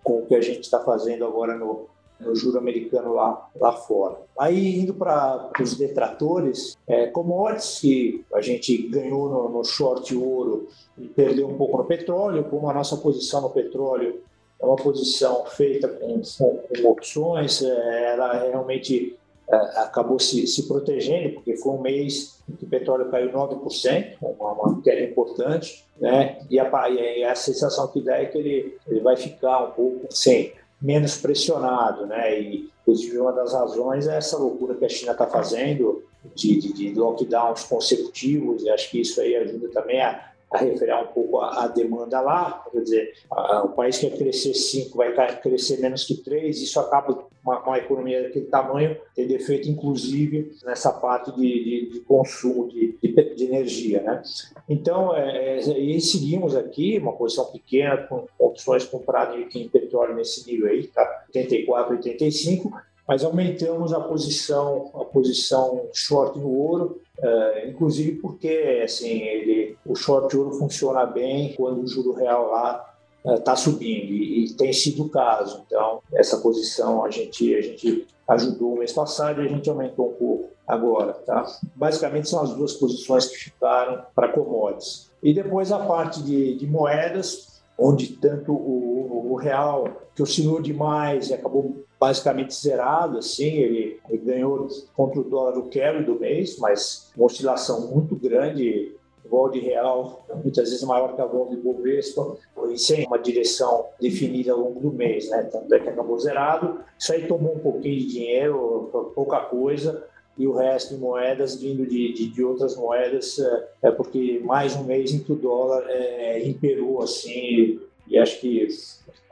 com 0.04 0.20
o 0.20 0.26
que 0.26 0.36
a 0.36 0.42
gente 0.42 0.62
está 0.62 0.80
fazendo 0.80 1.26
agora 1.26 1.58
no, 1.58 1.88
no 2.22 2.36
juro 2.36 2.58
americano 2.58 3.14
lá, 3.14 3.50
lá 3.60 3.74
fora. 3.74 4.18
Aí, 4.38 4.80
indo 4.80 4.94
para 4.94 5.52
os 5.60 5.76
detratores, 5.76 6.78
é, 6.88 7.08
commodities 7.08 7.80
que 7.80 8.26
a 8.34 8.42
gente 8.42 8.78
ganhou 8.90 9.30
no, 9.30 9.50
no 9.50 9.64
short 9.64 10.16
ouro 10.16 10.68
e 10.98 11.08
perdeu 11.08 11.48
um 11.48 11.58
pouco 11.58 11.78
no 11.78 11.86
petróleo, 11.86 12.46
como 12.46 12.70
a 12.70 12.74
nossa 12.74 12.98
posição 12.98 13.42
no 13.42 13.50
petróleo 13.50 14.22
é 14.60 14.66
uma 14.66 14.76
posição 14.76 15.46
feita 15.46 15.88
com, 15.88 16.22
com, 16.38 16.58
com 16.58 16.90
opções, 16.90 17.64
é, 17.64 18.14
ela 18.14 18.34
realmente 18.34 19.18
é, 19.50 19.56
acabou 19.80 20.20
se, 20.20 20.46
se 20.48 20.68
protegendo, 20.68 21.34
porque 21.34 21.58
foi 21.58 21.74
um 21.74 21.82
mês 21.82 22.42
em 22.48 22.56
que 22.56 22.64
o 22.64 22.70
petróleo 22.70 23.10
caiu 23.10 23.32
9%, 23.32 24.16
uma, 24.22 24.52
uma 24.54 24.82
queda 24.82 25.02
importante, 25.02 25.86
né? 26.00 26.40
E 26.50 26.60
a, 26.60 26.90
e 26.90 27.24
a 27.24 27.36
sensação 27.36 27.88
que 27.88 28.02
dá 28.02 28.18
é 28.18 28.26
que 28.26 28.38
ele, 28.38 28.78
ele 28.88 29.00
vai 29.02 29.18
ficar 29.18 29.66
um 29.66 29.72
pouco 29.72 30.08
sem 30.10 30.54
menos 30.82 31.18
pressionado, 31.18 32.06
né? 32.06 32.40
E, 32.40 32.70
inclusive, 32.82 33.20
uma 33.20 33.32
das 33.32 33.54
razões 33.54 34.08
é 34.08 34.18
essa 34.18 34.38
loucura 34.38 34.76
que 34.76 34.86
a 34.86 34.90
China 34.90 35.12
está 35.12 35.28
fazendo 35.28 36.04
de, 36.36 36.60
de, 36.60 36.74
de, 36.74 36.94
lockdowns 36.94 37.64
consecutivos, 37.64 38.64
e 38.64 38.70
acho 38.70 38.90
que 38.90 39.02
isso 39.02 39.20
aí 39.22 39.36
ajuda 39.36 39.70
também 39.70 40.02
a, 40.02 40.32
a 40.52 41.02
um 41.02 41.08
pouco 41.08 41.40
a, 41.40 41.66
a, 41.66 41.68
demanda 41.68 42.20
lá. 42.20 42.66
Quer 42.72 42.82
dizer, 42.82 43.14
a, 43.32 43.64
o 43.64 43.70
país 43.70 43.98
quer 43.98 44.18
crescer 44.18 44.54
5, 44.54 44.98
vai 44.98 45.42
crescer 45.42 45.80
menos 45.80 46.04
que 46.04 46.16
3, 46.16 46.62
isso 46.62 46.80
acaba 46.80 47.26
uma, 47.44 47.60
uma, 47.60 47.78
economia 47.78 48.24
daquele 48.24 48.46
tamanho 48.46 48.98
tendo 49.16 49.32
efeito, 49.32 49.70
inclusive, 49.70 50.52
nessa 50.64 50.92
parte 50.92 51.32
de, 51.36 51.42
de, 51.42 51.90
de 51.92 52.00
consumo 52.02 52.68
de, 52.70 52.98
de, 53.02 53.44
energia. 53.44 54.02
Né? 54.02 54.22
Então, 54.70 55.16
é, 55.16 55.60
é, 55.60 55.80
e 55.80 56.00
seguimos 56.00 56.56
aqui, 56.56 56.98
uma 56.98 57.14
posição 57.14 57.46
pequena, 57.46 57.98
com 57.98 58.28
opções 58.40 58.86
compradas 58.86 59.38
em 59.56 59.68
petróleo 59.68 60.16
nesse 60.16 60.50
nível 60.50 60.68
aí, 60.68 60.88
tá? 60.88 61.26
84, 61.28 61.96
85, 61.96 62.72
mas 63.08 63.24
aumentamos 63.24 63.94
a 63.94 64.00
posição, 64.00 64.92
a 64.94 65.04
posição 65.04 65.90
short 65.92 66.40
no 66.40 66.50
ouro, 66.50 67.02
uh, 67.20 67.68
inclusive 67.68 68.14
porque 68.14 68.82
assim, 68.84 69.22
ele, 69.22 69.76
o 69.86 69.96
short 69.96 70.36
ouro 70.38 70.54
funciona 70.54 71.06
bem 71.06 71.54
quando 71.54 71.82
o 71.82 71.88
juro 71.88 72.14
real 72.14 72.50
lá 72.50 72.91
está 73.26 73.54
uh, 73.54 73.58
subindo, 73.58 74.12
e, 74.12 74.46
e, 74.46 74.54
tem 74.54 74.74
sido 74.74 75.04
o 75.04 75.10
caso. 75.10 75.64
Então, 75.66 76.02
essa 76.14 76.38
posição 76.38 77.04
a 77.06 77.10
gente, 77.10 77.56
a 77.56 77.62
gente 77.62 78.08
ajudou 78.28 78.74
o 78.74 78.80
mês 78.80 78.92
passado 78.92 79.42
e 79.42 79.46
a 79.46 79.50
gente 79.50 79.70
aumentou 79.70 80.10
um 80.10 80.14
pouco 80.14 80.50
agora. 80.68 81.14
Tá? 81.14 81.46
Basicamente, 81.76 82.30
são 82.30 82.42
as 82.42 82.54
duas 82.54 82.74
posições 82.74 83.28
que 83.28 83.38
ficaram 83.38 84.04
para 84.16 84.30
commodities. 84.30 85.12
E 85.22 85.34
depois 85.34 85.72
a 85.72 85.80
parte 85.80 86.24
de, 86.24 86.56
de 86.56 86.66
moedas, 86.66 87.62
onde 87.78 88.08
tanto 88.14 88.52
o, 88.52 89.32
o 89.32 89.36
real, 89.36 89.88
que 90.16 90.24
oscilou 90.24 90.62
demais 90.62 91.30
e 91.30 91.34
acabou 91.34 91.84
basicamente 92.00 92.56
zerado, 92.56 93.20
assim, 93.20 93.58
ele, 93.58 94.00
ele, 94.10 94.18
ganhou 94.18 94.68
contra 94.96 95.20
o 95.20 95.24
dólar 95.24 95.58
o 95.60 95.70
carry 95.70 96.04
do 96.04 96.20
mês, 96.20 96.58
mas 96.58 97.12
uma 97.16 97.28
oscilação 97.28 97.92
muito 97.92 98.16
grande, 98.16 98.96
vol 99.32 99.50
de 99.50 99.60
real 99.60 100.26
muitas 100.44 100.70
vezes 100.70 100.84
maior 100.84 101.16
que 101.16 101.22
a 101.22 101.26
vol 101.26 101.50
de 101.50 101.56
Bovespa, 101.56 102.36
e 102.70 102.78
sem 102.78 103.06
uma 103.08 103.18
direção 103.18 103.86
definida 104.00 104.52
ao 104.52 104.60
longo 104.60 104.80
do 104.82 104.92
mês, 104.92 105.30
né? 105.30 105.44
Tanto 105.44 105.74
é 105.74 105.80
que 105.80 105.90
acabou 105.90 106.20
zerado. 106.20 106.80
Isso 107.00 107.14
aí 107.14 107.26
tomou 107.28 107.56
um 107.56 107.60
pouquinho 107.60 107.98
de 108.00 108.08
dinheiro, 108.08 108.90
pouca 109.16 109.40
coisa, 109.40 110.06
e 110.38 110.46
o 110.46 110.54
resto 110.54 110.94
em 110.94 110.98
moedas 110.98 111.56
vindo 111.56 111.86
de, 111.86 112.14
de, 112.14 112.28
de, 112.28 112.44
outras 112.44 112.76
moedas, 112.76 113.40
é, 113.40 113.68
é 113.84 113.92
porque 113.92 114.42
mais 114.44 114.76
um 114.76 114.84
mês 114.84 115.12
em 115.12 115.20
que 115.20 115.32
o 115.32 115.36
dólar 115.36 115.86
é, 115.88 116.46
imperou 116.46 117.02
assim, 117.02 117.80
e 118.08 118.18
acho 118.18 118.40
que 118.40 118.68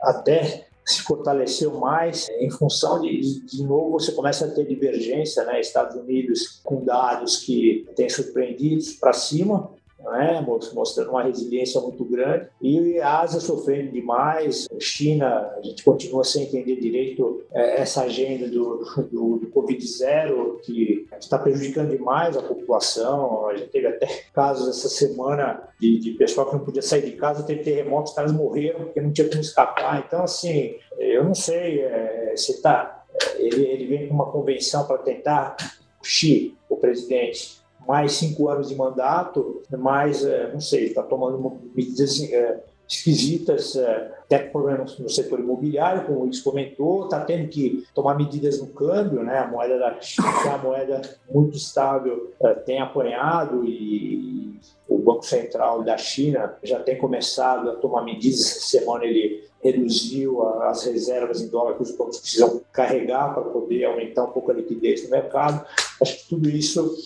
até 0.00 0.66
se 0.84 1.02
fortaleceu 1.02 1.72
mais 1.74 2.28
em 2.40 2.50
função 2.50 3.00
de, 3.00 3.44
de 3.44 3.62
novo, 3.62 3.92
você 3.92 4.12
começa 4.12 4.46
a 4.46 4.50
ter 4.50 4.66
divergência, 4.66 5.44
né? 5.44 5.60
Estados 5.60 5.96
Unidos 5.96 6.60
com 6.64 6.84
dados 6.84 7.38
que 7.38 7.86
têm 7.94 8.08
surpreendidos 8.08 8.94
para 8.94 9.12
cima, 9.12 9.70
né, 10.04 10.44
mostrando 10.74 11.10
uma 11.10 11.22
resiliência 11.22 11.80
muito 11.80 12.04
grande. 12.04 12.48
E 12.60 12.98
a 13.00 13.20
Ásia 13.20 13.40
sofrendo 13.40 13.92
demais, 13.92 14.66
China, 14.78 15.52
a 15.56 15.62
gente 15.62 15.82
continua 15.84 16.24
sem 16.24 16.44
entender 16.44 16.76
direito 16.76 17.42
é, 17.52 17.80
essa 17.80 18.02
agenda 18.02 18.48
do, 18.48 18.84
do, 19.10 19.38
do 19.38 19.50
Covid-0, 19.54 20.60
que 20.62 21.06
está 21.18 21.38
prejudicando 21.38 21.90
demais 21.90 22.36
a 22.36 22.42
população. 22.42 23.48
A 23.48 23.56
gente 23.56 23.70
teve 23.70 23.86
até 23.86 24.06
casos 24.32 24.68
essa 24.68 24.88
semana 24.88 25.62
de, 25.78 25.98
de 25.98 26.10
pessoal 26.12 26.46
que 26.46 26.56
não 26.56 26.64
podia 26.64 26.82
sair 26.82 27.02
de 27.02 27.12
casa, 27.12 27.42
teve 27.42 27.62
terremotos, 27.62 28.10
os 28.10 28.16
caras 28.16 28.32
morreram 28.32 28.84
porque 28.84 29.00
não 29.00 29.12
tinha 29.12 29.28
como 29.28 29.40
escapar. 29.40 30.04
Então, 30.06 30.22
assim, 30.22 30.74
eu 30.98 31.24
não 31.24 31.34
sei 31.34 31.80
é, 31.80 32.34
se 32.36 32.52
está. 32.52 33.04
Ele, 33.36 33.64
ele 33.66 33.86
vem 33.86 34.08
com 34.08 34.14
uma 34.14 34.30
convenção 34.30 34.86
para 34.86 34.98
tentar, 34.98 35.56
Xi, 36.02 36.56
o 36.68 36.76
presidente, 36.76 37.59
mais 37.90 38.12
cinco 38.12 38.48
anos 38.48 38.68
de 38.68 38.76
mandato, 38.76 39.62
mais, 39.76 40.24
é, 40.24 40.52
não 40.52 40.60
sei, 40.60 40.84
está 40.84 41.02
tomando 41.02 41.60
medidas 41.74 42.22
é, 42.22 42.60
esquisitas, 42.88 43.74
é, 43.74 44.12
até 44.20 44.38
problemas 44.38 44.96
no 44.96 45.08
setor 45.08 45.40
imobiliário, 45.40 46.06
como 46.06 46.20
o 46.20 46.22
Luiz 46.22 46.40
comentou, 46.40 47.06
está 47.06 47.24
tendo 47.24 47.48
que 47.48 47.84
tomar 47.92 48.16
medidas 48.16 48.60
no 48.60 48.68
câmbio, 48.68 49.24
né? 49.24 49.38
A 49.38 49.48
moeda 49.48 49.76
da 49.76 49.98
China, 50.00 50.28
uma 50.44 50.58
moeda 50.58 51.02
muito 51.28 51.56
estável, 51.56 52.32
tem 52.64 52.80
apanhado 52.80 53.64
e 53.64 54.60
o 54.88 54.96
Banco 54.96 55.26
Central 55.26 55.82
da 55.82 55.98
China 55.98 56.54
já 56.62 56.78
tem 56.78 56.96
começado 56.96 57.70
a 57.70 57.74
tomar 57.74 58.04
medidas. 58.04 58.40
Essa 58.40 58.78
semana 58.78 59.04
ele 59.04 59.50
reduziu 59.64 60.46
as 60.62 60.84
reservas 60.84 61.40
em 61.40 61.48
dólar 61.48 61.74
que 61.74 61.82
os 61.82 61.90
bancos 61.90 62.20
precisam 62.20 62.62
carregar 62.72 63.34
para 63.34 63.42
poder 63.42 63.84
aumentar 63.84 64.22
um 64.22 64.30
pouco 64.30 64.52
a 64.52 64.54
liquidez 64.54 65.02
no 65.02 65.10
mercado. 65.10 65.66
Acho 66.00 66.18
que 66.18 66.28
tudo 66.28 66.48
isso 66.48 66.96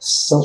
são 0.00 0.42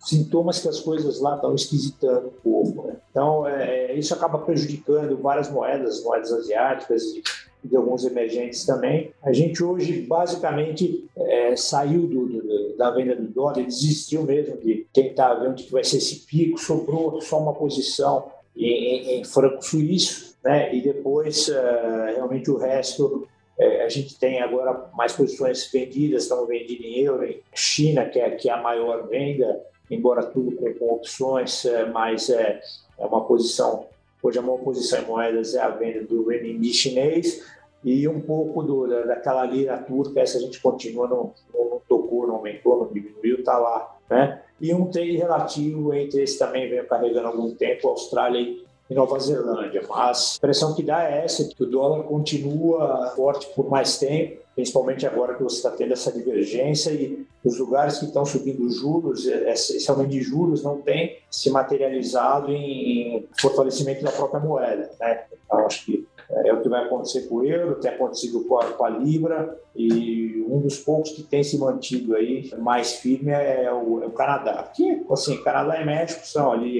sintomas 0.00 0.60
que 0.60 0.68
as 0.68 0.80
coisas 0.80 1.20
lá 1.20 1.34
estão 1.34 1.54
esquisitando 1.54 2.28
um 2.28 2.42
pouco. 2.42 2.86
Né? 2.86 2.96
Então, 3.10 3.46
é, 3.46 3.94
isso 3.94 4.12
acaba 4.14 4.38
prejudicando 4.38 5.16
várias 5.16 5.50
moedas, 5.50 6.04
moedas 6.04 6.32
asiáticas 6.32 7.02
e 7.04 7.22
de 7.62 7.76
alguns 7.76 8.04
emergentes 8.04 8.64
também. 8.64 9.12
A 9.22 9.32
gente 9.32 9.62
hoje 9.62 10.02
basicamente 10.02 11.08
é, 11.16 11.56
saiu 11.56 12.06
do, 12.06 12.26
do, 12.26 12.76
da 12.76 12.90
venda 12.90 13.14
do 13.14 13.28
dólar, 13.28 13.62
desistiu 13.64 14.22
mesmo 14.22 14.56
de 14.56 14.86
tentar 14.92 15.34
ver 15.34 15.48
onde 15.48 15.68
vai 15.70 15.84
ser 15.84 15.98
esse 15.98 16.20
pico, 16.20 16.58
sobrou 16.58 17.20
só 17.20 17.38
uma 17.38 17.52
posição 17.52 18.30
em, 18.56 18.66
em, 18.66 19.20
em 19.20 19.24
franco 19.24 19.62
suíço, 19.62 20.34
né? 20.42 20.74
e 20.74 20.80
depois 20.80 21.48
uh, 21.48 22.14
realmente 22.14 22.50
o 22.50 22.56
resto 22.56 23.26
é, 23.26 23.39
a 23.84 23.88
gente 23.88 24.18
tem 24.18 24.40
agora 24.40 24.88
mais 24.94 25.12
posições 25.12 25.70
vendidas, 25.70 26.22
estão 26.22 26.46
vendidas 26.46 26.86
em 26.86 27.00
euro, 27.00 27.24
em 27.24 27.42
China, 27.54 28.06
que 28.06 28.18
é, 28.18 28.30
que 28.30 28.48
é 28.48 28.52
a 28.52 28.62
maior 28.62 29.06
venda, 29.06 29.60
embora 29.90 30.22
tudo 30.22 30.52
com, 30.56 30.72
com 30.74 30.94
opções, 30.94 31.64
é, 31.64 31.84
mas 31.86 32.30
é, 32.30 32.60
é 32.98 33.04
uma 33.04 33.24
posição, 33.24 33.86
hoje 34.22 34.38
a 34.38 34.42
maior 34.42 34.58
posição 34.58 35.02
em 35.02 35.06
moedas 35.06 35.54
é 35.54 35.60
a 35.60 35.68
venda 35.68 36.02
do 36.04 36.28
renminbi 36.28 36.72
chinês 36.72 37.44
e 37.84 38.06
um 38.06 38.20
pouco 38.20 38.62
do, 38.62 38.86
daquela 39.06 39.44
lira 39.44 39.78
turca, 39.78 40.20
essa 40.20 40.38
a 40.38 40.40
gente 40.40 40.60
continua, 40.60 41.08
não, 41.08 41.32
não 41.52 41.80
tocou, 41.88 42.26
não 42.26 42.36
aumentou, 42.36 42.78
não 42.78 42.92
diminuiu, 42.92 43.38
está 43.38 43.58
lá. 43.58 43.96
Né? 44.08 44.42
E 44.60 44.74
um 44.74 44.90
trade 44.90 45.16
relativo 45.16 45.94
entre 45.94 46.22
esse 46.22 46.38
também 46.38 46.68
vem 46.68 46.84
carregando 46.84 47.28
algum 47.28 47.54
tempo, 47.54 47.88
Austrália 47.88 48.40
e 48.40 48.64
Nova 48.94 49.18
Zelândia. 49.18 49.82
Mas 49.88 50.34
a 50.34 50.36
impressão 50.38 50.74
que 50.74 50.82
dá 50.82 51.04
é 51.04 51.24
essa, 51.24 51.44
que 51.44 51.62
o 51.62 51.66
dólar 51.66 52.04
continua 52.04 53.12
forte 53.16 53.46
por 53.54 53.68
mais 53.68 53.98
tempo, 53.98 54.40
principalmente 54.54 55.06
agora 55.06 55.34
que 55.34 55.42
você 55.42 55.56
está 55.56 55.70
tendo 55.70 55.92
essa 55.92 56.12
divergência 56.12 56.90
e 56.90 57.26
os 57.44 57.58
lugares 57.58 57.98
que 57.98 58.04
estão 58.04 58.24
subindo 58.24 58.68
juros, 58.70 59.26
esse 59.26 59.90
aumento 59.90 60.10
de 60.10 60.20
juros 60.20 60.62
não 60.62 60.82
tem 60.82 61.16
se 61.30 61.48
materializado 61.50 62.52
em 62.52 63.26
fortalecimento 63.40 64.04
da 64.04 64.12
própria 64.12 64.40
moeda. 64.40 64.90
Né? 65.00 65.24
Então, 65.46 65.66
acho 65.66 65.86
que 65.86 66.06
é 66.32 66.52
o 66.52 66.60
que 66.60 66.68
vai 66.68 66.84
acontecer 66.84 67.22
com 67.22 67.36
o 67.36 67.44
euro, 67.44 67.80
tem 67.80 67.90
acontecido 67.90 68.44
com 68.44 68.58
a, 68.58 68.64
com 68.72 68.84
a 68.84 68.88
Libra 68.88 69.58
e 69.74 70.44
um 70.48 70.60
dos 70.60 70.78
poucos 70.78 71.10
que 71.10 71.22
tem 71.22 71.42
se 71.42 71.58
mantido 71.58 72.14
aí 72.14 72.50
mais 72.58 72.94
firme 72.94 73.32
é 73.32 73.72
o, 73.72 74.02
é 74.02 74.06
o 74.06 74.10
Canadá. 74.10 74.70
Que, 74.74 75.04
assim, 75.10 75.42
Canadá 75.42 75.80
e 75.80 75.84
México 75.84 76.26
são 76.26 76.52
ali 76.52 76.78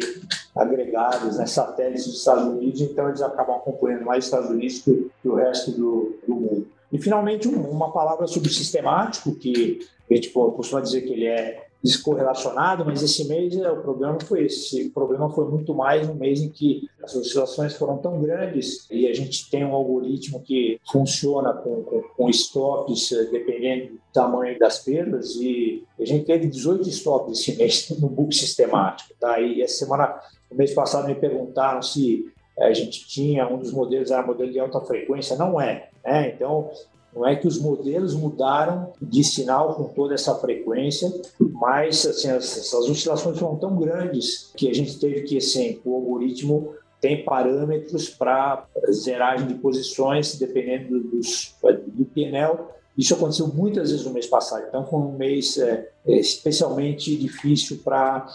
agregados, 0.54 1.38
né, 1.38 1.46
satélites 1.46 2.06
dos 2.06 2.18
Estados 2.18 2.44
Unidos, 2.44 2.80
então 2.80 3.08
eles 3.08 3.22
acabam 3.22 3.56
acompanhando 3.56 4.04
mais 4.04 4.24
os 4.24 4.24
Estados 4.26 4.50
Unidos 4.50 4.78
que, 4.80 5.10
que 5.20 5.28
o 5.28 5.34
resto 5.34 5.72
do, 5.72 6.16
do 6.26 6.34
mundo. 6.34 6.68
E, 6.92 6.98
finalmente, 6.98 7.48
um, 7.48 7.70
uma 7.70 7.92
palavra 7.92 8.26
sobre 8.26 8.48
o 8.48 8.52
sistemático, 8.52 9.34
que 9.34 9.80
a 10.10 10.14
gente 10.14 10.30
costuma 10.30 10.80
dizer 10.80 11.02
que 11.02 11.12
ele 11.12 11.26
é 11.26 11.69
descorrelacionado, 11.82 12.84
mas 12.84 13.02
esse 13.02 13.26
mês 13.26 13.56
é, 13.56 13.70
o 13.70 13.80
problema 13.80 14.18
foi 14.20 14.44
esse. 14.44 14.88
O 14.88 14.90
problema 14.90 15.30
foi 15.30 15.46
muito 15.46 15.74
mais 15.74 16.08
um 16.08 16.14
mês 16.14 16.40
em 16.40 16.50
que 16.50 16.88
as 17.02 17.14
oscilações 17.14 17.74
foram 17.74 17.96
tão 17.98 18.20
grandes 18.20 18.86
e 18.90 19.06
a 19.06 19.14
gente 19.14 19.50
tem 19.50 19.64
um 19.64 19.74
algoritmo 19.74 20.40
que 20.40 20.78
funciona 20.90 21.54
com, 21.54 21.82
com, 21.82 22.02
com 22.02 22.28
stops 22.28 23.12
eh, 23.12 23.24
dependendo 23.30 23.94
do 23.94 24.00
tamanho 24.12 24.58
das 24.58 24.80
perdas 24.80 25.36
e 25.36 25.82
a 25.98 26.04
gente 26.04 26.26
teve 26.26 26.46
18 26.46 26.88
stops 26.90 27.40
esse 27.40 27.56
mês 27.58 27.88
no 27.98 28.08
book 28.08 28.34
sistemático. 28.34 29.14
Tá? 29.18 29.40
E 29.40 29.62
essa 29.62 29.78
semana, 29.78 30.20
no 30.50 30.56
mês 30.56 30.74
passado, 30.74 31.08
me 31.08 31.14
perguntaram 31.14 31.80
se 31.80 32.30
eh, 32.58 32.66
a 32.66 32.74
gente 32.74 33.06
tinha 33.08 33.48
um 33.48 33.58
dos 33.58 33.72
modelos 33.72 34.10
era 34.10 34.26
modelo 34.26 34.52
de 34.52 34.60
alta 34.60 34.80
frequência, 34.82 35.36
não 35.36 35.58
é. 35.58 35.88
Né? 36.04 36.32
Então, 36.34 36.70
não 37.14 37.26
é 37.26 37.34
que 37.34 37.46
os 37.46 37.58
modelos 37.58 38.14
mudaram 38.14 38.92
de 39.00 39.24
sinal 39.24 39.74
com 39.74 39.84
toda 39.84 40.14
essa 40.14 40.34
frequência, 40.36 41.12
mas 41.38 42.06
assim, 42.06 42.28
essas 42.28 42.72
oscilações 42.72 43.38
foram 43.38 43.56
tão 43.56 43.76
grandes 43.76 44.52
que 44.56 44.68
a 44.68 44.74
gente 44.74 44.98
teve 44.98 45.22
que, 45.22 45.36
assim, 45.36 45.80
o 45.84 45.94
algoritmo 45.94 46.74
tem 47.00 47.24
parâmetros 47.24 48.10
para 48.10 48.66
zeragem 48.92 49.48
de 49.48 49.54
posições, 49.54 50.36
dependendo 50.36 51.00
dos, 51.00 51.54
do 51.86 52.04
PNL, 52.04 52.58
Isso 52.96 53.14
aconteceu 53.14 53.48
muitas 53.48 53.90
vezes 53.90 54.04
no 54.04 54.12
mês 54.12 54.26
passado, 54.26 54.66
então 54.68 54.84
foi 54.86 55.00
um 55.00 55.16
mês 55.16 55.56
é, 55.58 55.88
especialmente 56.06 57.16
difícil 57.16 57.78
para 57.82 58.26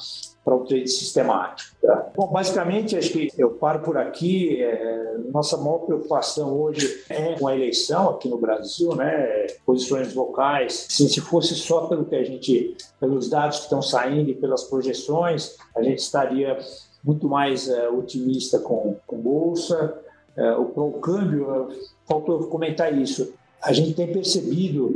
para 0.45 0.55
o 0.55 0.63
trade 0.63 0.87
sistemático. 0.87 1.75
Tá? 1.81 2.11
Bom, 2.15 2.27
basicamente, 2.27 2.95
acho 2.95 3.09
que 3.09 3.31
eu 3.35 3.49
paro 3.49 3.79
por 3.79 3.97
aqui. 3.97 4.61
É, 4.61 5.17
nossa 5.33 5.57
maior 5.57 5.79
preocupação 5.79 6.53
hoje 6.53 7.03
é 7.09 7.33
com 7.33 7.47
a 7.47 7.55
eleição 7.55 8.09
aqui 8.09 8.29
no 8.29 8.37
Brasil, 8.37 8.95
né? 8.95 9.47
Posições 9.65 10.13
locais. 10.13 10.85
Assim, 10.87 11.07
se 11.07 11.19
fosse 11.19 11.55
só 11.55 11.87
pelo 11.87 12.05
que 12.05 12.15
a 12.15 12.23
gente, 12.23 12.77
pelos 12.99 13.27
dados 13.27 13.57
que 13.57 13.63
estão 13.63 13.81
saindo 13.81 14.29
e 14.29 14.35
pelas 14.35 14.63
projeções, 14.65 15.57
a 15.75 15.81
gente 15.81 15.97
estaria 15.97 16.59
muito 17.03 17.27
mais 17.27 17.67
é, 17.67 17.89
otimista 17.89 18.59
com, 18.59 18.95
com 19.07 19.17
bolsa. 19.17 19.97
É, 20.37 20.51
o, 20.53 20.71
o 20.75 20.99
câmbio, 20.99 21.69
faltou 22.05 22.47
comentar 22.49 22.95
isso. 22.95 23.33
A 23.59 23.73
gente 23.73 23.95
tem 23.95 24.05
percebido 24.13 24.95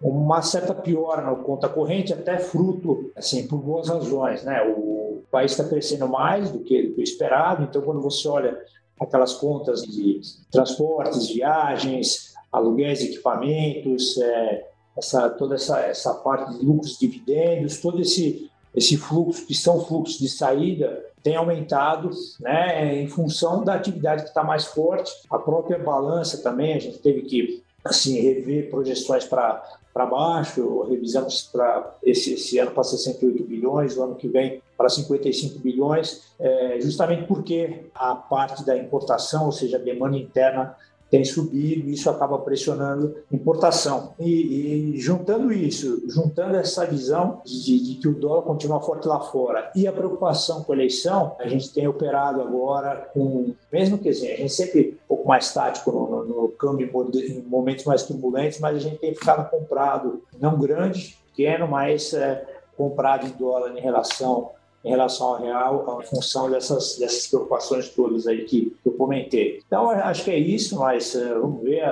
uma 0.00 0.40
certa 0.40 0.74
piora 0.74 1.22
na 1.22 1.34
conta 1.34 1.68
corrente, 1.68 2.12
até 2.12 2.38
fruto, 2.38 3.10
assim, 3.14 3.46
por 3.46 3.58
boas 3.58 3.88
razões, 3.88 4.42
né? 4.42 4.62
O 4.62 5.22
país 5.30 5.52
está 5.52 5.64
crescendo 5.64 6.08
mais 6.08 6.50
do 6.50 6.60
que, 6.60 6.88
que 6.88 7.02
esperado, 7.02 7.64
então 7.64 7.82
quando 7.82 8.00
você 8.00 8.26
olha 8.26 8.58
aquelas 8.98 9.34
contas 9.34 9.82
de 9.82 10.20
transportes, 10.50 11.28
viagens, 11.28 12.34
aluguéis, 12.50 13.02
equipamentos, 13.02 14.18
é, 14.18 14.66
essa, 14.96 15.28
toda 15.30 15.54
essa, 15.54 15.80
essa 15.80 16.14
parte 16.14 16.58
de 16.58 16.64
lucros, 16.64 16.98
dividendos, 16.98 17.78
todo 17.80 18.00
esse, 18.00 18.50
esse 18.74 18.96
fluxo, 18.96 19.46
que 19.46 19.54
são 19.54 19.84
fluxos 19.84 20.18
de 20.18 20.28
saída, 20.28 21.04
tem 21.22 21.36
aumentado 21.36 22.10
né, 22.40 22.96
em 23.00 23.06
função 23.06 23.62
da 23.62 23.74
atividade 23.74 24.22
que 24.22 24.28
está 24.28 24.42
mais 24.42 24.64
forte. 24.66 25.12
A 25.30 25.38
própria 25.38 25.78
balança 25.78 26.42
também, 26.42 26.74
a 26.74 26.78
gente 26.78 26.98
teve 26.98 27.22
que 27.22 27.62
assim 27.84 28.20
rever 28.20 28.70
projeções 28.70 29.24
para 29.24 29.62
baixo, 29.94 30.82
revisamos 30.82 31.48
para 31.52 31.94
esse, 32.02 32.34
esse, 32.34 32.58
ano 32.58 32.70
para 32.70 32.84
68 32.84 33.44
bilhões, 33.44 33.96
o 33.96 34.02
ano 34.02 34.14
que 34.14 34.28
vem 34.28 34.62
para 34.76 34.88
55 34.88 35.58
bilhões, 35.58 36.22
é, 36.38 36.78
justamente 36.80 37.26
porque 37.26 37.84
a 37.94 38.14
parte 38.14 38.64
da 38.64 38.76
importação, 38.76 39.46
ou 39.46 39.52
seja, 39.52 39.76
a 39.76 39.80
demanda 39.80 40.16
interna 40.16 40.76
tem 41.10 41.24
subido 41.24 41.88
e 41.88 41.94
isso 41.94 42.08
acaba 42.08 42.38
pressionando 42.38 43.16
importação. 43.32 44.14
E, 44.18 44.94
e, 44.94 45.00
juntando 45.00 45.52
isso, 45.52 46.02
juntando 46.08 46.56
essa 46.56 46.86
visão 46.86 47.42
de, 47.44 47.80
de, 47.80 47.94
que 47.96 48.08
o 48.08 48.14
dólar 48.14 48.42
continua 48.42 48.80
forte 48.80 49.08
lá 49.08 49.20
fora 49.20 49.70
e 49.74 49.86
a 49.86 49.92
preocupação 49.92 50.62
com 50.62 50.72
a 50.72 50.76
eleição, 50.76 51.36
a 51.38 51.48
gente 51.48 51.72
tem 51.72 51.88
operado 51.88 52.40
agora 52.40 53.10
com, 53.12 53.52
mesmo 53.72 53.98
que 53.98 54.08
assim, 54.08 54.28
a 54.28 54.36
gente 54.36 54.52
sempre 54.52 54.98
um 55.04 55.08
pouco 55.08 55.28
mais 55.28 55.52
tático 55.52 55.90
no, 55.90 56.08
no, 56.08 56.24
no 56.24 56.48
câmbio 56.48 56.88
em 57.14 57.42
momentos 57.42 57.84
mais 57.84 58.04
turbulentos, 58.04 58.60
mas 58.60 58.76
a 58.76 58.80
gente 58.80 58.98
tem 58.98 59.14
ficado 59.14 59.50
comprado, 59.50 60.22
não 60.38 60.58
grande, 60.58 61.18
pequeno, 61.30 61.66
mas 61.66 62.14
é, 62.14 62.46
comprado 62.76 63.26
em 63.26 63.30
dólar 63.30 63.76
em 63.76 63.80
relação 63.80 64.50
em 64.84 64.90
relação 64.90 65.34
ao 65.34 65.42
real, 65.42 66.00
em 66.02 66.06
função 66.06 66.50
dessas, 66.50 66.96
dessas 66.98 67.26
preocupações 67.26 67.88
todas 67.90 68.26
aí 68.26 68.44
que, 68.44 68.74
eu 68.84 68.92
comentei. 68.92 69.60
Então, 69.66 69.90
acho 69.90 70.24
que 70.24 70.30
é 70.30 70.38
isso, 70.38 70.78
mas 70.78 71.14
uh, 71.14 71.40
vamos 71.40 71.62
ver, 71.62 71.84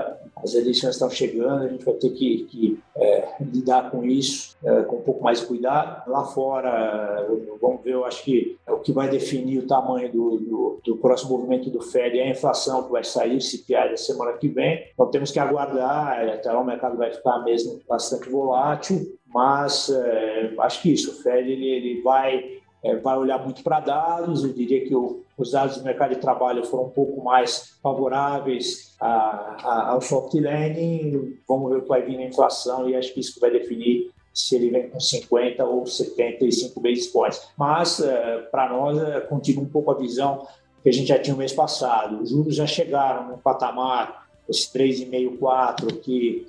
as 0.42 0.54
eleições 0.54 0.94
estão 0.94 1.10
chegando, 1.10 1.64
a 1.64 1.68
gente 1.68 1.84
vai 1.84 1.94
ter 1.94 2.10
que, 2.10 2.44
que 2.44 2.80
é, 2.96 3.28
lidar 3.40 3.90
com 3.90 4.04
isso 4.04 4.56
é, 4.62 4.82
com 4.82 4.96
um 4.96 5.02
pouco 5.02 5.22
mais 5.22 5.40
de 5.40 5.46
cuidado. 5.46 6.10
Lá 6.10 6.24
fora, 6.24 7.26
vamos 7.60 7.82
ver, 7.82 7.94
eu 7.94 8.04
acho 8.04 8.24
que 8.24 8.56
o 8.68 8.78
que 8.78 8.92
vai 8.92 9.08
definir 9.08 9.58
o 9.58 9.66
tamanho 9.66 10.10
do, 10.12 10.36
do, 10.38 10.80
do 10.84 10.96
próximo 10.96 11.36
movimento 11.36 11.70
do 11.70 11.80
Fed 11.80 12.18
é 12.18 12.24
a 12.24 12.30
inflação 12.30 12.84
que 12.84 12.92
vai 12.92 13.04
sair, 13.04 13.36
o 13.36 13.40
CPI 13.40 13.90
da 13.90 13.96
semana 13.96 14.32
que 14.32 14.48
vem. 14.48 14.84
Então, 14.92 15.10
temos 15.10 15.30
que 15.30 15.38
aguardar, 15.38 16.28
até 16.28 16.50
lá 16.50 16.60
o 16.60 16.64
mercado 16.64 16.96
vai 16.96 17.12
ficar 17.12 17.38
mesmo 17.40 17.80
bastante 17.88 18.28
volátil, 18.28 19.16
mas 19.26 19.90
é, 19.90 20.54
acho 20.58 20.82
que 20.82 20.92
isso, 20.92 21.10
o 21.10 21.14
Fed 21.22 21.50
ele, 21.50 21.66
ele 21.66 22.02
vai 22.02 22.57
é, 22.82 22.96
vai 22.96 23.16
olhar 23.16 23.42
muito 23.42 23.62
para 23.62 23.80
dados. 23.80 24.44
Eu 24.44 24.52
diria 24.52 24.86
que 24.86 24.94
o, 24.94 25.22
os 25.36 25.52
dados 25.52 25.78
do 25.78 25.84
mercado 25.84 26.14
de 26.14 26.20
trabalho 26.20 26.64
foram 26.64 26.84
um 26.84 26.90
pouco 26.90 27.22
mais 27.22 27.78
favoráveis 27.82 28.94
a, 29.00 29.08
a, 29.08 29.88
ao 29.90 30.00
soft 30.00 30.34
landing. 30.34 31.38
Vamos 31.48 31.70
ver 31.70 31.78
o 31.78 31.82
que 31.82 31.88
vai 31.88 32.02
vir 32.02 32.16
na 32.16 32.24
inflação 32.24 32.88
e 32.88 32.96
acho 32.96 33.12
que 33.12 33.20
isso 33.20 33.38
vai 33.40 33.50
definir 33.50 34.10
se 34.32 34.54
ele 34.54 34.70
vem 34.70 34.88
com 34.88 35.00
50 35.00 35.64
ou 35.64 35.84
75 35.84 36.80
basis 36.80 37.08
points. 37.08 37.48
Mas, 37.56 38.00
é, 38.00 38.38
para 38.50 38.68
nós, 38.68 38.96
é, 38.98 39.20
continua 39.20 39.64
um 39.64 39.68
pouco 39.68 39.90
a 39.90 39.94
visão 39.94 40.46
que 40.82 40.88
a 40.88 40.92
gente 40.92 41.08
já 41.08 41.18
tinha 41.18 41.34
no 41.34 41.38
mês 41.40 41.52
passado. 41.52 42.22
Os 42.22 42.30
juros 42.30 42.54
já 42.54 42.66
chegaram 42.66 43.28
no 43.28 43.38
patamar, 43.38 44.28
esse 44.48 44.72
3,5, 44.72 45.38
4, 45.38 45.96
que 45.96 46.46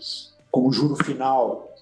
como 0.51 0.71
juro 0.71 0.95
final 1.03 1.73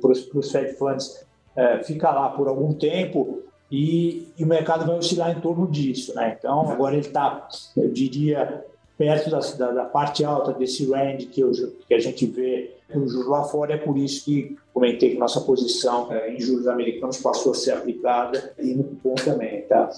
para 0.00 0.10
os 0.10 0.50
Fed 0.50 0.74
Funds 0.74 1.26
é, 1.54 1.82
fica 1.82 2.10
lá 2.10 2.28
por 2.30 2.48
algum 2.48 2.72
tempo, 2.72 3.42
e, 3.70 4.28
e, 4.38 4.44
o 4.44 4.46
mercado 4.46 4.86
vai 4.86 4.96
oscilar 4.96 5.36
em 5.36 5.40
torno 5.40 5.66
disso. 5.68 6.14
Né? 6.14 6.36
Então, 6.38 6.70
agora 6.70 6.94
ele 6.94 7.06
está, 7.06 7.48
eu 7.76 7.90
diria, 7.90 8.64
perto 8.96 9.30
da, 9.30 9.40
da, 9.40 9.72
da, 9.72 9.84
parte 9.84 10.24
alta 10.24 10.52
desse 10.52 10.90
range 10.90 11.26
que, 11.26 11.40
eu, 11.40 11.50
que 11.86 11.94
a 11.94 11.98
gente 11.98 12.26
vê 12.26 12.74
no 12.94 13.08
juros 13.08 13.28
lá 13.28 13.44
fora. 13.44 13.74
É 13.74 13.76
por 13.76 13.98
isso 13.98 14.24
que 14.24 14.56
comentei 14.72 15.10
que 15.10 15.18
nossa 15.18 15.40
posição 15.40 16.12
é, 16.12 16.32
em 16.32 16.40
juros 16.40 16.66
americanos 16.66 17.18
passou 17.18 17.52
a 17.52 17.54
ser 17.54 17.72
aplicada 17.72 18.54
e 18.58 18.74
no 18.74 18.84
cupom 18.84 19.14
também. 19.16 19.62
Tá? 19.62 19.90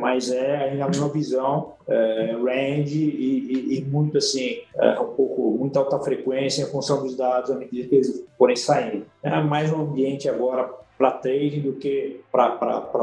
Mas 0.00 0.30
é 0.30 0.70
ainda 0.70 0.84
a 0.84 0.88
mesma 0.88 1.08
visão, 1.08 1.72
é, 1.86 2.36
range 2.42 2.98
e, 2.98 3.74
e, 3.74 3.78
e, 3.78 3.84
muito 3.84 4.18
assim, 4.18 4.58
é, 4.76 5.00
um 5.00 5.14
pouco, 5.14 5.56
muita 5.58 5.80
alta 5.80 5.98
frequência 5.98 6.62
em 6.62 6.66
função 6.66 7.02
dos 7.02 7.16
dados 7.16 7.50
à 7.50 7.56
medida 7.56 7.88
que 7.88 7.94
eles 7.94 8.24
forem 8.38 8.56
saindo. 8.56 9.04
É 9.22 9.40
mais 9.42 9.72
um 9.72 9.82
ambiente 9.82 10.28
agora 10.28 10.70
para 10.96 11.10
trading 11.12 11.60
do 11.60 11.74
que 11.74 12.20
para 12.32 12.50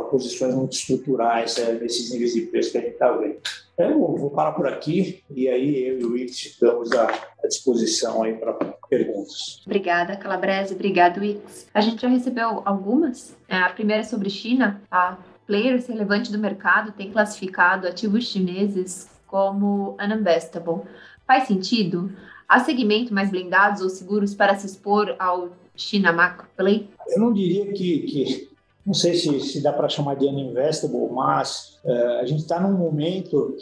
posições 0.09 0.55
muito 0.55 0.73
estruturais 0.73 1.57
é, 1.57 1.73
nesses 1.73 2.11
níveis 2.11 2.33
de 2.33 2.41
preço 2.41 2.71
que 2.71 2.77
a 2.77 2.81
gente 2.81 2.93
está 2.93 3.11
vendo. 3.11 3.37
É, 3.77 3.91
eu 3.91 3.99
vou 3.99 4.29
parar 4.29 4.51
por 4.51 4.67
aqui 4.67 5.23
e 5.29 5.47
aí 5.47 5.83
eu 5.87 5.99
e 5.99 6.05
o 6.05 6.11
Wix 6.13 6.45
estamos 6.45 6.91
à, 6.91 7.07
à 7.43 7.47
disposição 7.47 8.23
aí 8.23 8.33
para 8.33 8.53
perguntas. 8.89 9.61
Obrigada, 9.65 10.15
Calabrese. 10.15 10.73
Obrigado, 10.73 11.19
Wix. 11.19 11.67
A 11.73 11.81
gente 11.81 12.01
já 12.01 12.07
recebeu 12.07 12.61
algumas. 12.65 13.35
É, 13.47 13.57
a 13.57 13.69
primeira 13.69 14.01
é 14.01 14.05
sobre 14.05 14.29
China. 14.29 14.81
A 14.91 15.17
players 15.45 15.87
relevante 15.87 16.31
do 16.31 16.37
mercado 16.37 16.91
tem 16.91 17.11
classificado 17.11 17.87
ativos 17.87 18.27
chineses 18.27 19.09
como 19.27 19.97
uninvestable. 19.99 20.81
Faz 21.25 21.47
sentido? 21.47 22.11
Há 22.47 22.59
segmento 22.59 23.13
mais 23.13 23.31
blindados 23.31 23.81
ou 23.81 23.89
seguros 23.89 24.35
para 24.35 24.55
se 24.55 24.67
expor 24.67 25.15
ao 25.17 25.49
China 25.75 26.11
Macro 26.11 26.47
Play? 26.55 26.87
Eu 27.09 27.19
não 27.19 27.33
diria 27.33 27.71
que, 27.73 27.99
que 27.99 28.49
não 28.85 28.93
sei 28.93 29.15
se, 29.15 29.39
se 29.39 29.61
dá 29.61 29.71
para 29.71 29.89
chamar 29.89 30.15
de 30.15 30.25
uninvestable, 30.25 31.09
mas 31.11 31.79
uh, 31.83 32.19
a 32.21 32.25
gente 32.25 32.41
está 32.41 32.59
num 32.59 32.77
momento 32.77 33.55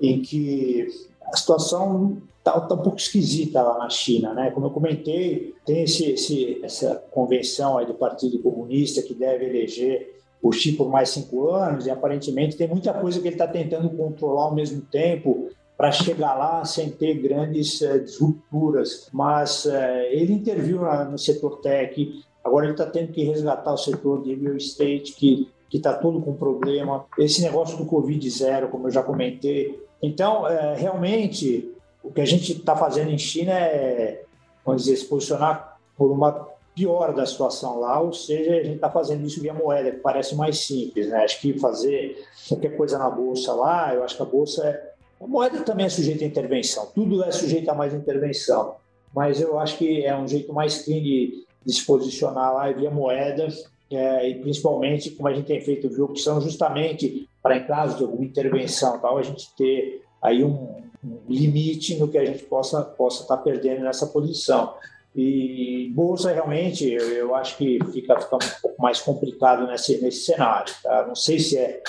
em 0.00 0.20
que 0.22 0.88
a 1.32 1.36
situação 1.36 2.22
está 2.38 2.58
tá 2.60 2.74
um 2.74 2.78
pouco 2.78 2.98
esquisita 2.98 3.62
lá 3.62 3.78
na 3.78 3.90
China, 3.90 4.32
né? 4.32 4.50
Como 4.50 4.66
eu 4.66 4.70
comentei, 4.70 5.54
tem 5.66 5.82
esse, 5.82 6.10
esse, 6.12 6.60
essa 6.62 6.94
convenção 7.10 7.78
aí 7.78 7.86
do 7.86 7.94
Partido 7.94 8.38
Comunista 8.38 9.02
que 9.02 9.14
deve 9.14 9.44
eleger 9.46 10.20
o 10.42 10.52
Xi 10.52 10.72
por 10.72 10.88
mais 10.88 11.10
cinco 11.10 11.50
anos 11.50 11.86
e 11.86 11.90
aparentemente 11.90 12.56
tem 12.56 12.66
muita 12.66 12.94
coisa 12.94 13.20
que 13.20 13.28
ele 13.28 13.34
está 13.34 13.46
tentando 13.46 13.90
controlar 13.90 14.44
ao 14.44 14.54
mesmo 14.54 14.80
tempo 14.80 15.50
para 15.80 15.92
chegar 15.92 16.34
lá 16.34 16.62
sem 16.62 16.90
ter 16.90 17.14
grandes 17.14 17.80
uh, 17.80 17.98
disrupturas. 17.98 19.08
Mas 19.10 19.64
uh, 19.64 19.72
ele 20.10 20.34
interviu 20.34 20.82
no 21.10 21.16
setor 21.16 21.56
tech, 21.62 22.22
agora 22.44 22.66
ele 22.66 22.74
está 22.74 22.84
tendo 22.84 23.10
que 23.10 23.24
resgatar 23.24 23.72
o 23.72 23.78
setor 23.78 24.22
de 24.22 24.34
real 24.34 24.56
estate, 24.56 25.14
que 25.14 25.48
que 25.70 25.76
está 25.76 25.94
todo 25.94 26.20
com 26.20 26.34
problema. 26.34 27.06
Esse 27.16 27.40
negócio 27.42 27.78
do 27.78 27.86
Covid 27.86 28.28
zero, 28.28 28.68
como 28.68 28.88
eu 28.88 28.90
já 28.90 29.04
comentei. 29.04 29.80
Então, 30.02 30.42
uh, 30.42 30.74
realmente, 30.76 31.72
o 32.02 32.10
que 32.10 32.20
a 32.20 32.26
gente 32.26 32.52
está 32.52 32.76
fazendo 32.76 33.10
em 33.10 33.18
China 33.18 33.52
é, 33.52 34.24
vamos 34.66 34.82
dizer, 34.82 34.96
se 34.96 35.06
posicionar 35.06 35.78
por 35.96 36.10
uma 36.10 36.48
pior 36.74 37.14
da 37.14 37.24
situação 37.24 37.78
lá, 37.80 38.00
ou 38.00 38.12
seja, 38.12 38.50
a 38.50 38.62
gente 38.62 38.74
está 38.74 38.90
fazendo 38.90 39.24
isso 39.26 39.40
via 39.40 39.54
moeda, 39.54 39.92
que 39.92 39.98
parece 39.98 40.34
mais 40.34 40.58
simples, 40.58 41.08
né? 41.08 41.24
Acho 41.24 41.40
que 41.40 41.58
fazer 41.58 42.22
qualquer 42.48 42.76
coisa 42.76 42.98
na 42.98 43.08
bolsa 43.08 43.54
lá, 43.54 43.94
eu 43.94 44.02
acho 44.02 44.16
que 44.16 44.22
a 44.22 44.26
bolsa 44.26 44.66
é, 44.66 44.89
a 45.20 45.26
moeda 45.26 45.60
também 45.62 45.86
é 45.86 45.88
sujeita 45.88 46.24
a 46.24 46.28
intervenção, 46.28 46.86
tudo 46.94 47.22
é 47.22 47.30
sujeito 47.30 47.70
a 47.70 47.74
mais 47.74 47.92
intervenção, 47.92 48.76
mas 49.14 49.40
eu 49.40 49.58
acho 49.58 49.76
que 49.76 50.04
é 50.04 50.16
um 50.16 50.26
jeito 50.26 50.52
mais 50.52 50.82
clean 50.82 51.02
de, 51.02 51.44
de 51.64 51.72
se 51.72 51.84
posicionar 51.84 52.54
lá 52.54 52.72
via 52.72 52.90
moeda, 52.90 53.48
é, 53.90 54.28
e 54.28 54.36
principalmente, 54.36 55.10
como 55.10 55.28
a 55.28 55.34
gente 55.34 55.46
tem 55.46 55.60
feito, 55.60 55.88
viu, 55.88 56.08
que 56.08 56.20
são 56.20 56.40
justamente 56.40 57.28
para, 57.42 57.56
em 57.56 57.66
caso 57.66 57.96
de 57.96 58.04
alguma 58.04 58.24
intervenção, 58.24 58.98
tal, 58.98 59.18
a 59.18 59.22
gente 59.22 59.52
ter 59.56 60.02
aí 60.22 60.44
um, 60.44 60.82
um 61.04 61.18
limite 61.28 61.96
no 61.96 62.06
que 62.06 62.16
a 62.16 62.24
gente 62.24 62.44
possa 62.44 62.82
possa 62.82 63.22
estar 63.22 63.36
tá 63.36 63.42
perdendo 63.42 63.82
nessa 63.82 64.06
posição. 64.06 64.74
E 65.14 65.90
bolsa 65.92 66.32
realmente, 66.32 66.88
eu, 66.88 67.02
eu 67.10 67.34
acho 67.34 67.56
que 67.56 67.80
fica, 67.92 68.20
fica 68.20 68.36
um 68.36 68.60
pouco 68.62 68.80
mais 68.80 69.00
complicado 69.00 69.66
nesse, 69.66 70.00
nesse 70.00 70.20
cenário. 70.20 70.72
Tá? 70.82 71.04
Não 71.06 71.16
sei 71.16 71.40
se 71.40 71.58
é 71.58 71.82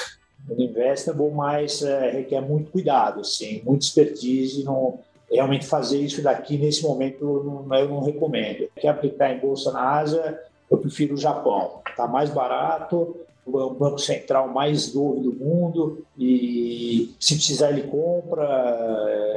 investable, 0.57 1.31
mas 1.31 1.81
é, 1.81 2.11
requer 2.11 2.41
muito 2.41 2.71
cuidado, 2.71 3.21
assim, 3.21 3.61
muita 3.63 3.85
expertise. 3.85 4.63
Não, 4.63 4.99
realmente 5.31 5.65
fazer 5.65 5.99
isso 5.99 6.21
daqui 6.21 6.57
nesse 6.57 6.83
momento 6.83 7.65
não, 7.67 7.77
eu 7.77 7.87
não 7.87 8.01
recomendo. 8.01 8.67
Quer 8.75 8.89
aplicar 8.89 9.33
em 9.33 9.39
bolsa 9.39 9.71
na 9.71 9.97
Ásia, 9.97 10.39
eu 10.69 10.77
prefiro 10.77 11.13
o 11.13 11.17
Japão. 11.17 11.81
Está 11.87 12.07
mais 12.07 12.29
barato, 12.29 13.15
o 13.45 13.69
banco 13.71 13.99
central 13.99 14.47
mais 14.49 14.93
novo 14.93 15.19
do 15.19 15.33
mundo 15.33 16.05
e 16.17 17.13
se 17.19 17.35
precisar 17.35 17.71
ele 17.71 17.83
compra. 17.83 18.43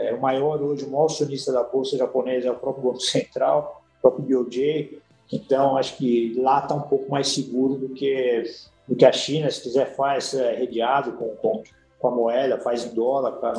É 0.02 0.14
o 0.14 0.20
maior 0.20 0.60
hoje, 0.60 0.84
o 0.84 0.90
maior 0.90 1.06
acionista 1.06 1.52
da 1.52 1.62
bolsa 1.62 1.96
japonesa 1.96 2.48
é 2.48 2.50
o 2.50 2.56
próprio 2.56 2.84
banco 2.84 3.00
central, 3.00 3.82
o 3.98 4.02
próprio 4.02 4.44
BOJ. 4.44 4.98
Então 5.32 5.76
acho 5.76 5.96
que 5.96 6.34
lá 6.38 6.60
está 6.60 6.74
um 6.74 6.82
pouco 6.82 7.10
mais 7.10 7.28
seguro 7.28 7.74
do 7.74 7.88
que 7.90 8.44
do 8.88 8.94
que 8.94 9.04
a 9.04 9.12
China. 9.12 9.50
Se 9.50 9.62
quiser 9.62 9.94
faz 9.96 10.34
é, 10.34 10.54
redeado 10.54 11.12
com, 11.12 11.28
com, 11.36 11.62
com, 11.98 12.08
a 12.08 12.10
moeda, 12.10 12.58
faz 12.58 12.84
em 12.84 12.94
dólar, 12.94 13.32
para 13.32 13.54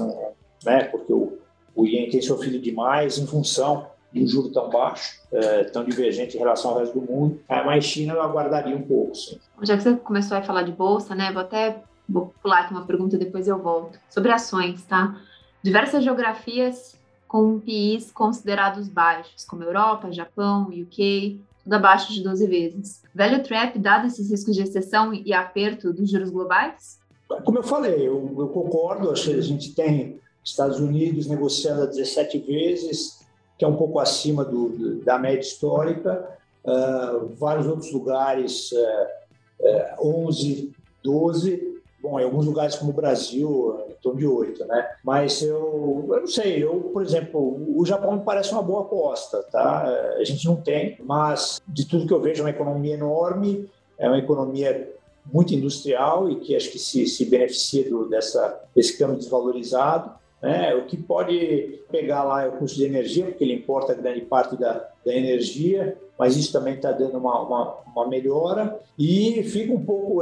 né? 0.63 0.83
Porque 0.85 1.11
o, 1.11 1.37
o 1.75 1.85
ien 1.85 2.09
tem 2.09 2.21
sofrido 2.21 2.59
demais 2.59 3.17
em 3.17 3.27
função 3.27 3.87
do 4.13 4.27
juro 4.27 4.49
tão 4.49 4.69
baixo, 4.69 5.21
é, 5.31 5.65
tão 5.65 5.83
divergente 5.83 6.35
em 6.35 6.39
relação 6.39 6.71
ao 6.71 6.79
resto 6.79 6.99
do 6.99 7.11
mundo. 7.11 7.39
É, 7.49 7.63
mas 7.63 7.83
China 7.83 8.13
eu 8.13 8.21
aguardaria 8.21 8.75
um 8.75 8.81
pouco, 8.81 9.13
sim. 9.13 9.37
Já 9.61 9.75
que 9.75 9.83
você 9.83 9.95
começou 9.95 10.37
a 10.37 10.41
falar 10.41 10.63
de 10.63 10.71
bolsa, 10.71 11.13
né? 11.13 11.31
Vou 11.31 11.41
até 11.41 11.81
vou 12.07 12.33
pular 12.41 12.61
aqui 12.61 12.73
uma 12.73 12.85
pergunta 12.85 13.17
depois 13.17 13.47
eu 13.47 13.57
volto 13.57 13.99
sobre 14.09 14.31
ações, 14.31 14.83
tá? 14.83 15.19
Diversas 15.61 16.03
geografias 16.03 16.95
com 17.27 17.59
PIs 17.59 18.11
considerados 18.11 18.87
baixos, 18.87 19.43
como 19.43 19.63
Europa, 19.63 20.11
Japão, 20.11 20.69
UK, 20.69 21.41
abaixo 21.73 22.13
de 22.13 22.23
12 22.23 22.47
vezes. 22.47 23.01
Velho 23.13 23.43
trap, 23.43 23.79
dado 23.79 24.07
esses 24.07 24.29
riscos 24.29 24.55
de 24.55 24.61
exceção 24.61 25.13
e 25.13 25.33
aperto 25.33 25.91
dos 25.91 26.09
juros 26.09 26.29
globais? 26.29 26.99
Como 27.43 27.57
eu 27.57 27.63
falei, 27.63 28.07
eu, 28.07 28.35
eu 28.37 28.47
concordo. 28.49 29.11
Acho 29.11 29.31
que 29.31 29.39
a 29.39 29.41
gente 29.41 29.73
tem 29.73 30.19
Estados 30.43 30.79
Unidos 30.79 31.27
negociando 31.27 31.83
a 31.83 31.85
17 31.85 32.39
vezes, 32.39 33.19
que 33.57 33.65
é 33.65 33.67
um 33.67 33.75
pouco 33.75 33.99
acima 33.99 34.45
do, 34.45 35.03
da 35.03 35.17
média 35.17 35.39
histórica. 35.39 36.37
Uh, 36.63 37.33
vários 37.35 37.67
outros 37.67 37.91
lugares, 37.91 38.71
uh, 38.71 40.01
uh, 40.01 40.27
11, 40.27 40.71
12. 41.03 41.74
Bom, 42.05 42.19
em 42.19 42.23
alguns 42.23 42.45
lugares 42.45 42.75
como 42.75 42.91
o 42.91 42.93
Brasil, 42.93 43.83
em 43.89 43.95
torno 43.99 44.19
de 44.19 44.27
8, 44.27 44.63
né? 44.65 44.87
Mas 45.03 45.41
eu, 45.41 46.05
eu 46.07 46.19
não 46.19 46.27
sei, 46.27 46.63
eu, 46.63 46.91
por 46.93 47.01
exemplo, 47.01 47.39
o 47.75 47.83
Japão 47.83 48.15
me 48.15 48.21
parece 48.21 48.51
uma 48.51 48.61
boa 48.61 48.81
aposta, 48.81 49.41
tá? 49.51 49.83
A 50.15 50.23
gente 50.23 50.45
não 50.45 50.55
tem, 50.55 50.97
mas 51.03 51.59
de 51.67 51.87
tudo 51.87 52.05
que 52.05 52.13
eu 52.13 52.21
vejo 52.21 52.41
é 52.41 52.45
uma 52.45 52.51
economia 52.51 52.93
enorme, 52.93 53.67
é 53.97 54.07
uma 54.07 54.19
economia 54.19 54.93
muito 55.33 55.55
industrial 55.55 56.29
e 56.29 56.35
que 56.35 56.55
acho 56.55 56.69
que 56.69 56.77
se, 56.77 57.07
se 57.07 57.25
beneficia 57.25 57.89
do, 57.89 58.07
dessa, 58.07 58.61
desse 58.75 58.95
câmbio 58.99 59.17
desvalorizado. 59.17 60.11
Né? 60.45 60.75
O 60.75 60.85
que 60.85 60.95
pode 60.95 61.81
pegar 61.91 62.23
lá 62.23 62.43
é 62.43 62.47
o 62.47 62.51
custo 62.51 62.77
de 62.77 62.85
energia, 62.85 63.25
porque 63.25 63.43
ele 63.43 63.55
importa 63.55 63.95
grande 63.95 64.21
parte 64.21 64.55
da, 64.55 64.87
da 65.03 65.11
energia, 65.11 65.97
mas 66.19 66.37
isso 66.37 66.53
também 66.53 66.75
está 66.75 66.91
dando 66.91 67.17
uma, 67.17 67.41
uma, 67.41 67.77
uma, 67.87 68.07
melhora. 68.07 68.79
E 68.97 69.41
fica 69.41 69.73
um 69.73 69.83
pouco, 69.83 70.21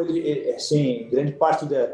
assim, 0.55 1.09
grande 1.11 1.33
parte 1.33 1.65
da, 1.65 1.89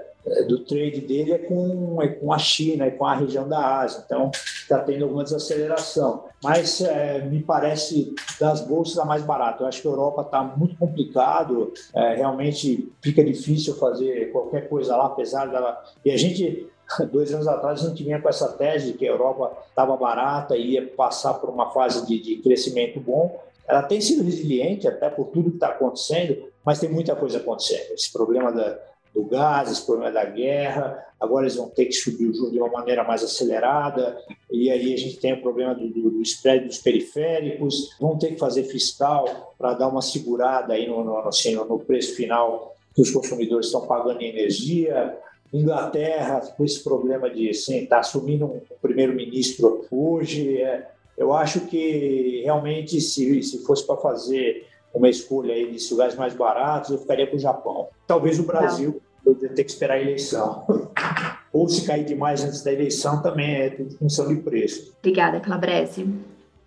do 0.47 0.59
trade 0.59 1.01
dele 1.01 1.31
é 1.31 1.37
com, 1.39 1.99
é 2.03 2.07
com 2.07 2.31
a 2.31 2.37
China, 2.37 2.85
é 2.85 2.91
com 2.91 3.03
a 3.03 3.15
região 3.15 3.49
da 3.49 3.79
Ásia. 3.79 4.03
Então, 4.05 4.29
está 4.35 4.77
tendo 4.77 5.05
alguma 5.05 5.23
desaceleração. 5.23 6.25
Mas 6.43 6.81
é, 6.81 7.25
me 7.25 7.41
parece 7.41 8.13
das 8.39 8.61
bolsas 8.61 8.99
a 8.99 9.05
mais 9.05 9.23
barata. 9.23 9.63
Eu 9.63 9.67
acho 9.67 9.81
que 9.81 9.87
a 9.87 9.91
Europa 9.91 10.21
está 10.21 10.43
muito 10.43 10.77
complicado. 10.77 11.73
É, 11.95 12.13
realmente 12.13 12.93
fica 13.01 13.23
difícil 13.23 13.75
fazer 13.75 14.31
qualquer 14.31 14.69
coisa 14.69 14.95
lá, 14.95 15.07
apesar 15.07 15.47
dela. 15.47 15.83
E 16.05 16.11
a 16.11 16.17
gente 16.17 16.69
dois 17.11 17.33
anos 17.33 17.47
atrás 17.47 17.83
a 17.83 17.89
gente 17.89 18.03
vinha 18.03 18.21
com 18.21 18.29
essa 18.29 18.49
tese 18.53 18.91
de 18.91 18.97
que 18.97 19.07
a 19.07 19.11
Europa 19.11 19.57
estava 19.69 19.95
barata 19.95 20.55
e 20.55 20.71
ia 20.71 20.87
passar 20.87 21.35
por 21.35 21.49
uma 21.49 21.71
fase 21.71 22.05
de, 22.05 22.19
de, 22.19 22.37
crescimento 22.37 22.99
bom. 22.99 23.41
Ela 23.67 23.83
tem 23.83 24.01
sido 24.01 24.23
resiliente 24.23 24.87
até 24.87 25.09
por 25.09 25.27
tudo 25.27 25.51
que 25.51 25.57
está 25.57 25.67
acontecendo, 25.67 26.49
mas 26.65 26.79
tem 26.79 26.89
muita 26.89 27.15
coisa 27.15 27.37
acontecendo. 27.37 27.93
Esse 27.93 28.11
problema 28.11 28.51
da, 28.51 28.79
do 29.13 29.23
gás, 29.23 29.71
esse 29.71 29.85
problema 29.85 30.11
da 30.11 30.25
guerra, 30.25 31.05
agora 31.19 31.45
eles 31.45 31.55
vão 31.55 31.69
ter 31.69 31.85
que 31.85 31.93
subir 31.93 32.27
o 32.27 32.33
juro 32.33 32.51
de 32.51 32.57
uma 32.57 32.69
maneira 32.69 33.03
mais 33.03 33.23
acelerada, 33.23 34.17
e 34.51 34.71
aí 34.71 34.93
a 34.93 34.97
gente 34.97 35.17
tem 35.17 35.33
o 35.33 35.41
problema 35.41 35.75
do, 35.75 35.87
do, 35.87 36.09
do 36.09 36.21
spread 36.21 36.65
dos 36.65 36.79
periféricos, 36.79 37.95
vão 37.99 38.17
ter 38.17 38.29
que 38.29 38.39
fazer 38.39 38.63
fiscal 38.63 39.53
para 39.57 39.73
dar 39.73 39.87
uma 39.87 40.01
segurada 40.01 40.73
aí 40.73 40.87
no, 40.87 41.03
no, 41.03 41.17
assim, 41.19 41.53
no 41.53 41.79
preço 41.79 42.15
final 42.15 42.75
que 42.95 43.01
os 43.01 43.11
consumidores 43.11 43.67
estão 43.67 43.85
pagando 43.85 44.21
em 44.21 44.29
energia, 44.29 45.15
Inglaterra, 45.51 46.41
com 46.55 46.63
esse 46.63 46.83
problema 46.83 47.29
de 47.29 47.49
estar 47.49 47.87
tá 47.87 47.99
assumindo 47.99 48.45
um 48.45 48.61
primeiro-ministro 48.81 49.85
hoje, 49.89 50.61
é, 50.61 50.87
eu 51.17 51.33
acho 51.33 51.61
que 51.61 52.41
realmente, 52.43 53.01
se, 53.01 53.41
se 53.43 53.65
fosse 53.65 53.85
para 53.85 53.97
fazer 53.97 54.67
uma 54.93 55.09
escolha 55.09 55.53
aí 55.53 55.71
de 55.71 55.91
lugares 55.91 56.15
mais 56.15 56.33
baratos, 56.33 56.91
eu 56.91 56.97
ficaria 56.97 57.27
com 57.27 57.35
o 57.35 57.39
Japão. 57.39 57.87
Talvez 58.07 58.39
o 58.39 58.43
Brasil, 58.43 59.01
eu 59.25 59.35
ter 59.35 59.63
que 59.63 59.71
esperar 59.71 59.95
a 59.95 60.01
eleição. 60.01 60.65
Ou 61.51 61.67
se 61.67 61.85
cair 61.85 62.05
demais 62.05 62.43
antes 62.43 62.63
da 62.63 62.71
eleição, 62.71 63.21
também 63.21 63.55
é 63.55 63.69
tudo 63.71 63.97
função 63.97 64.27
de 64.27 64.35
preço. 64.35 64.93
Obrigada, 64.99 65.39
Calabrese. 65.39 66.07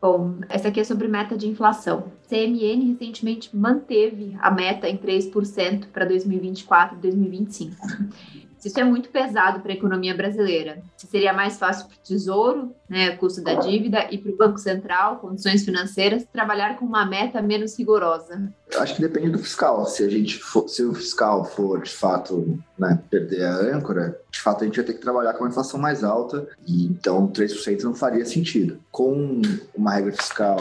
Bom, 0.01 0.35
essa 0.49 0.69
aqui 0.69 0.81
é 0.81 0.85
sobre 0.85 1.07
meta 1.07 1.37
de 1.37 1.47
inflação. 1.47 2.07
CMN 2.29 2.93
recentemente 2.93 3.57
manteve 3.57 4.37
a 4.41 4.51
meta 4.51 4.89
em 4.89 4.99
3% 4.99 5.87
para 5.93 6.05
2024 6.05 6.99
e 6.99 7.01
2025 7.01 7.77
se 7.77 8.52
isso 8.69 8.79
é 8.79 8.85
muito 8.85 9.09
pesado 9.09 9.61
para 9.61 9.73
a 9.73 9.75
economia 9.75 10.15
brasileira, 10.15 10.83
se 10.97 11.07
seria 11.07 11.33
mais 11.33 11.59
fácil 11.59 11.87
para 11.87 11.97
o 11.97 12.07
Tesouro, 12.07 12.75
né, 12.89 13.17
custo 13.17 13.43
da 13.43 13.55
dívida, 13.55 14.07
e 14.11 14.19
para 14.19 14.33
o 14.33 14.37
Banco 14.37 14.59
Central, 14.59 15.17
condições 15.17 15.65
financeiras, 15.65 16.25
trabalhar 16.33 16.77
com 16.79 16.85
uma 16.85 17.05
meta 17.07 17.41
menos 17.41 17.77
rigorosa? 17.79 18.53
Eu 18.71 18.81
acho 18.81 18.95
que 18.95 19.03
depende 19.03 19.31
do 19.31 19.39
fiscal. 19.39 19.85
Se 19.87 20.05
a 20.05 20.09
gente 20.09 20.39
for, 20.39 20.69
se 20.69 20.83
o 20.83 20.95
fiscal 20.95 21.45
for 21.45 21.83
de 21.83 21.91
fato 21.91 22.59
né, 22.79 22.99
perder 23.11 23.45
a 23.45 23.77
âncora, 23.77 24.19
de 24.31 24.41
fato 24.41 24.63
a 24.63 24.67
gente 24.67 24.77
vai 24.77 24.85
ter 24.85 24.95
que 24.95 25.01
trabalhar 25.01 25.35
com 25.35 25.45
uma 25.45 25.51
inflação 25.51 25.81
mais 25.81 26.05
alta, 26.05 26.47
e 26.67 26.87
então 26.87 27.29
3% 27.29 27.83
não 27.83 27.95
faria 27.95 28.25
sentido. 28.25 28.79
Com 28.91 29.43
uma 29.75 29.93
regra 29.93 30.13
fiscal 30.13 30.57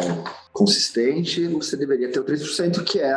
consistente, 0.51 1.47
você 1.47 1.77
deveria 1.77 2.11
ter 2.11 2.19
o 2.19 2.25
3%, 2.25 2.83
que 2.83 2.99
é, 2.99 3.15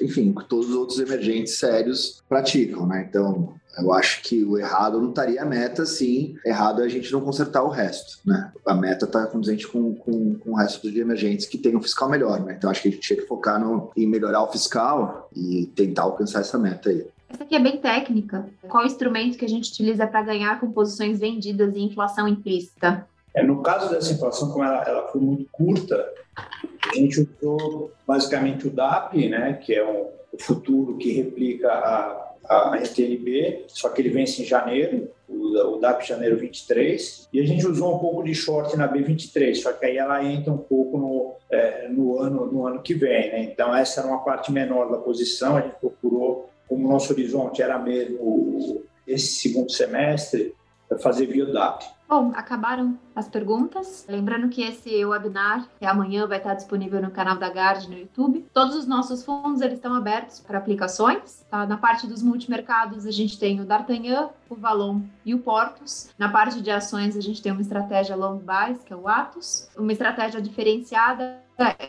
enfim, 0.00 0.32
que 0.32 0.44
todos 0.44 0.70
os 0.70 0.74
outros 0.74 0.98
emergentes 0.98 1.58
sérios 1.58 2.22
praticam, 2.28 2.86
né? 2.86 3.06
Então, 3.08 3.54
eu 3.78 3.92
acho 3.92 4.22
que 4.22 4.44
o 4.44 4.58
errado 4.58 5.00
não 5.00 5.10
estaria 5.10 5.42
a 5.42 5.44
meta, 5.44 5.86
sim. 5.86 6.36
Errado 6.44 6.82
é 6.82 6.84
a 6.84 6.88
gente 6.88 7.12
não 7.12 7.20
consertar 7.20 7.62
o 7.62 7.68
resto, 7.68 8.18
né? 8.24 8.52
A 8.66 8.74
meta 8.74 9.04
está 9.04 9.26
condizente 9.26 9.66
com, 9.66 9.94
com, 9.94 10.34
com 10.34 10.50
o 10.50 10.54
resto 10.54 10.90
de 10.90 11.00
emergentes 11.00 11.46
que 11.46 11.58
tem 11.58 11.76
um 11.76 11.82
fiscal 11.82 12.08
melhor, 12.08 12.40
né? 12.40 12.54
Então, 12.56 12.70
acho 12.70 12.82
que 12.82 12.88
a 12.88 12.90
gente 12.90 13.00
tinha 13.00 13.20
que 13.20 13.26
focar 13.26 13.60
no, 13.60 13.90
em 13.96 14.06
melhorar 14.06 14.42
o 14.42 14.50
fiscal 14.50 15.28
e 15.34 15.66
tentar 15.74 16.02
alcançar 16.02 16.40
essa 16.40 16.58
meta 16.58 16.90
aí. 16.90 17.06
Essa 17.28 17.44
aqui 17.44 17.54
é 17.54 17.60
bem 17.60 17.78
técnica. 17.78 18.44
Qual 18.68 18.82
o 18.82 18.86
instrumento 18.86 19.38
que 19.38 19.44
a 19.44 19.48
gente 19.48 19.70
utiliza 19.70 20.06
para 20.06 20.22
ganhar 20.22 20.58
com 20.58 20.72
posições 20.72 21.20
vendidas 21.20 21.74
e 21.76 21.80
inflação 21.80 22.26
implícita? 22.26 23.06
É, 23.32 23.42
no 23.42 23.62
caso 23.62 23.88
dessa 23.90 24.12
inflação, 24.12 24.50
como 24.50 24.64
ela, 24.64 24.82
ela 24.82 25.08
foi 25.08 25.20
muito 25.20 25.48
curta, 25.52 26.12
a 26.36 26.94
gente 26.96 27.20
usou 27.20 27.92
basicamente 28.06 28.66
o 28.66 28.70
DAP, 28.70 29.28
né, 29.28 29.52
que 29.52 29.72
é 29.72 29.86
um, 29.86 30.08
o 30.32 30.38
futuro 30.38 30.96
que 30.96 31.12
replica 31.12 31.70
a, 31.70 32.29
a 32.50 32.74
RTLB, 32.74 33.66
só 33.68 33.88
que 33.88 34.02
ele 34.02 34.08
vence 34.08 34.42
em 34.42 34.44
janeiro, 34.44 35.08
o, 35.28 35.76
o 35.76 35.78
DAP 35.78 36.02
janeiro 36.02 36.36
23, 36.36 37.28
e 37.32 37.40
a 37.40 37.46
gente 37.46 37.64
usou 37.64 37.94
um 37.94 37.98
pouco 38.00 38.24
de 38.24 38.34
short 38.34 38.76
na 38.76 38.92
B23, 38.92 39.54
só 39.54 39.72
que 39.72 39.86
aí 39.86 39.96
ela 39.96 40.24
entra 40.24 40.52
um 40.52 40.58
pouco 40.58 40.98
no, 40.98 41.34
é, 41.48 41.88
no, 41.88 42.18
ano, 42.18 42.46
no 42.46 42.66
ano 42.66 42.82
que 42.82 42.92
vem. 42.92 43.30
Né? 43.30 43.44
Então, 43.44 43.72
essa 43.72 44.00
era 44.00 44.08
uma 44.08 44.24
parte 44.24 44.50
menor 44.50 44.90
da 44.90 44.98
posição, 44.98 45.56
a 45.56 45.60
gente 45.60 45.76
procurou, 45.76 46.50
como 46.68 46.88
o 46.88 46.90
nosso 46.90 47.12
horizonte 47.12 47.62
era 47.62 47.78
mesmo 47.78 48.82
esse 49.06 49.34
segundo 49.34 49.70
semestre, 49.70 50.52
fazer 50.98 51.26
via 51.26 51.46
DAP. 51.46 51.84
Bom, 52.10 52.32
acabaram 52.34 52.98
as 53.14 53.28
perguntas. 53.28 54.04
Lembrando 54.08 54.48
que 54.48 54.62
esse 54.62 55.04
webinar 55.04 55.68
amanhã 55.80 56.26
vai 56.26 56.38
estar 56.38 56.54
disponível 56.54 57.00
no 57.00 57.12
canal 57.12 57.36
da 57.36 57.48
Gard 57.48 57.88
no 57.88 57.96
YouTube. 57.96 58.44
Todos 58.52 58.74
os 58.74 58.84
nossos 58.84 59.24
fundos 59.24 59.60
eles 59.60 59.74
estão 59.74 59.94
abertos 59.94 60.40
para 60.40 60.58
aplicações. 60.58 61.46
Tá? 61.48 61.64
Na 61.64 61.76
parte 61.76 62.08
dos 62.08 62.20
multimercados 62.20 63.06
a 63.06 63.12
gente 63.12 63.38
tem 63.38 63.60
o 63.60 63.64
D'Artagnan, 63.64 64.30
o 64.48 64.56
Valon 64.56 65.02
e 65.24 65.36
o 65.36 65.38
Portos. 65.38 66.10
Na 66.18 66.28
parte 66.28 66.60
de 66.60 66.72
ações 66.72 67.16
a 67.16 67.20
gente 67.20 67.40
tem 67.40 67.52
uma 67.52 67.60
estratégia 67.60 68.16
long 68.16 68.38
buys, 68.38 68.82
que 68.82 68.92
é 68.92 68.96
o 68.96 69.06
Atos, 69.06 69.70
uma 69.78 69.92
estratégia 69.92 70.42
diferenciada 70.42 71.38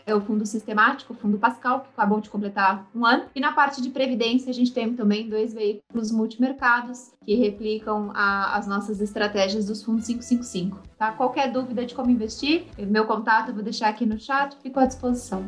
é 0.06 0.14
o 0.14 0.20
fundo 0.20 0.44
sistemático, 0.46 1.12
o 1.12 1.16
fundo 1.16 1.38
Pascal, 1.38 1.80
que 1.80 1.88
acabou 1.96 2.20
de 2.20 2.30
completar 2.30 2.86
um 2.94 3.04
ano. 3.04 3.24
E 3.34 3.40
na 3.40 3.52
parte 3.52 3.80
de 3.80 3.90
previdência, 3.90 4.50
a 4.50 4.54
gente 4.54 4.72
tem 4.72 4.94
também 4.94 5.28
dois 5.28 5.52
veículos 5.52 6.10
multimercados 6.10 7.12
que 7.24 7.34
replicam 7.34 8.10
a, 8.14 8.56
as 8.56 8.66
nossas 8.66 9.00
estratégias 9.00 9.66
dos 9.66 9.82
fundos 9.82 10.06
555. 10.06 10.78
Tá? 10.98 11.12
Qualquer 11.12 11.50
dúvida 11.50 11.84
de 11.84 11.94
como 11.94 12.10
investir, 12.10 12.66
meu 12.78 13.06
contato 13.06 13.48
eu 13.48 13.54
vou 13.54 13.62
deixar 13.62 13.88
aqui 13.88 14.04
no 14.04 14.18
chat, 14.18 14.56
fico 14.62 14.78
à 14.78 14.86
disposição. 14.86 15.46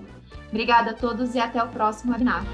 Obrigada 0.49 0.93
a 0.93 0.95
todos 0.95 1.35
e 1.35 1.39
até 1.39 1.63
o 1.63 1.69
próximo 1.69 2.13
webinar. 2.13 2.45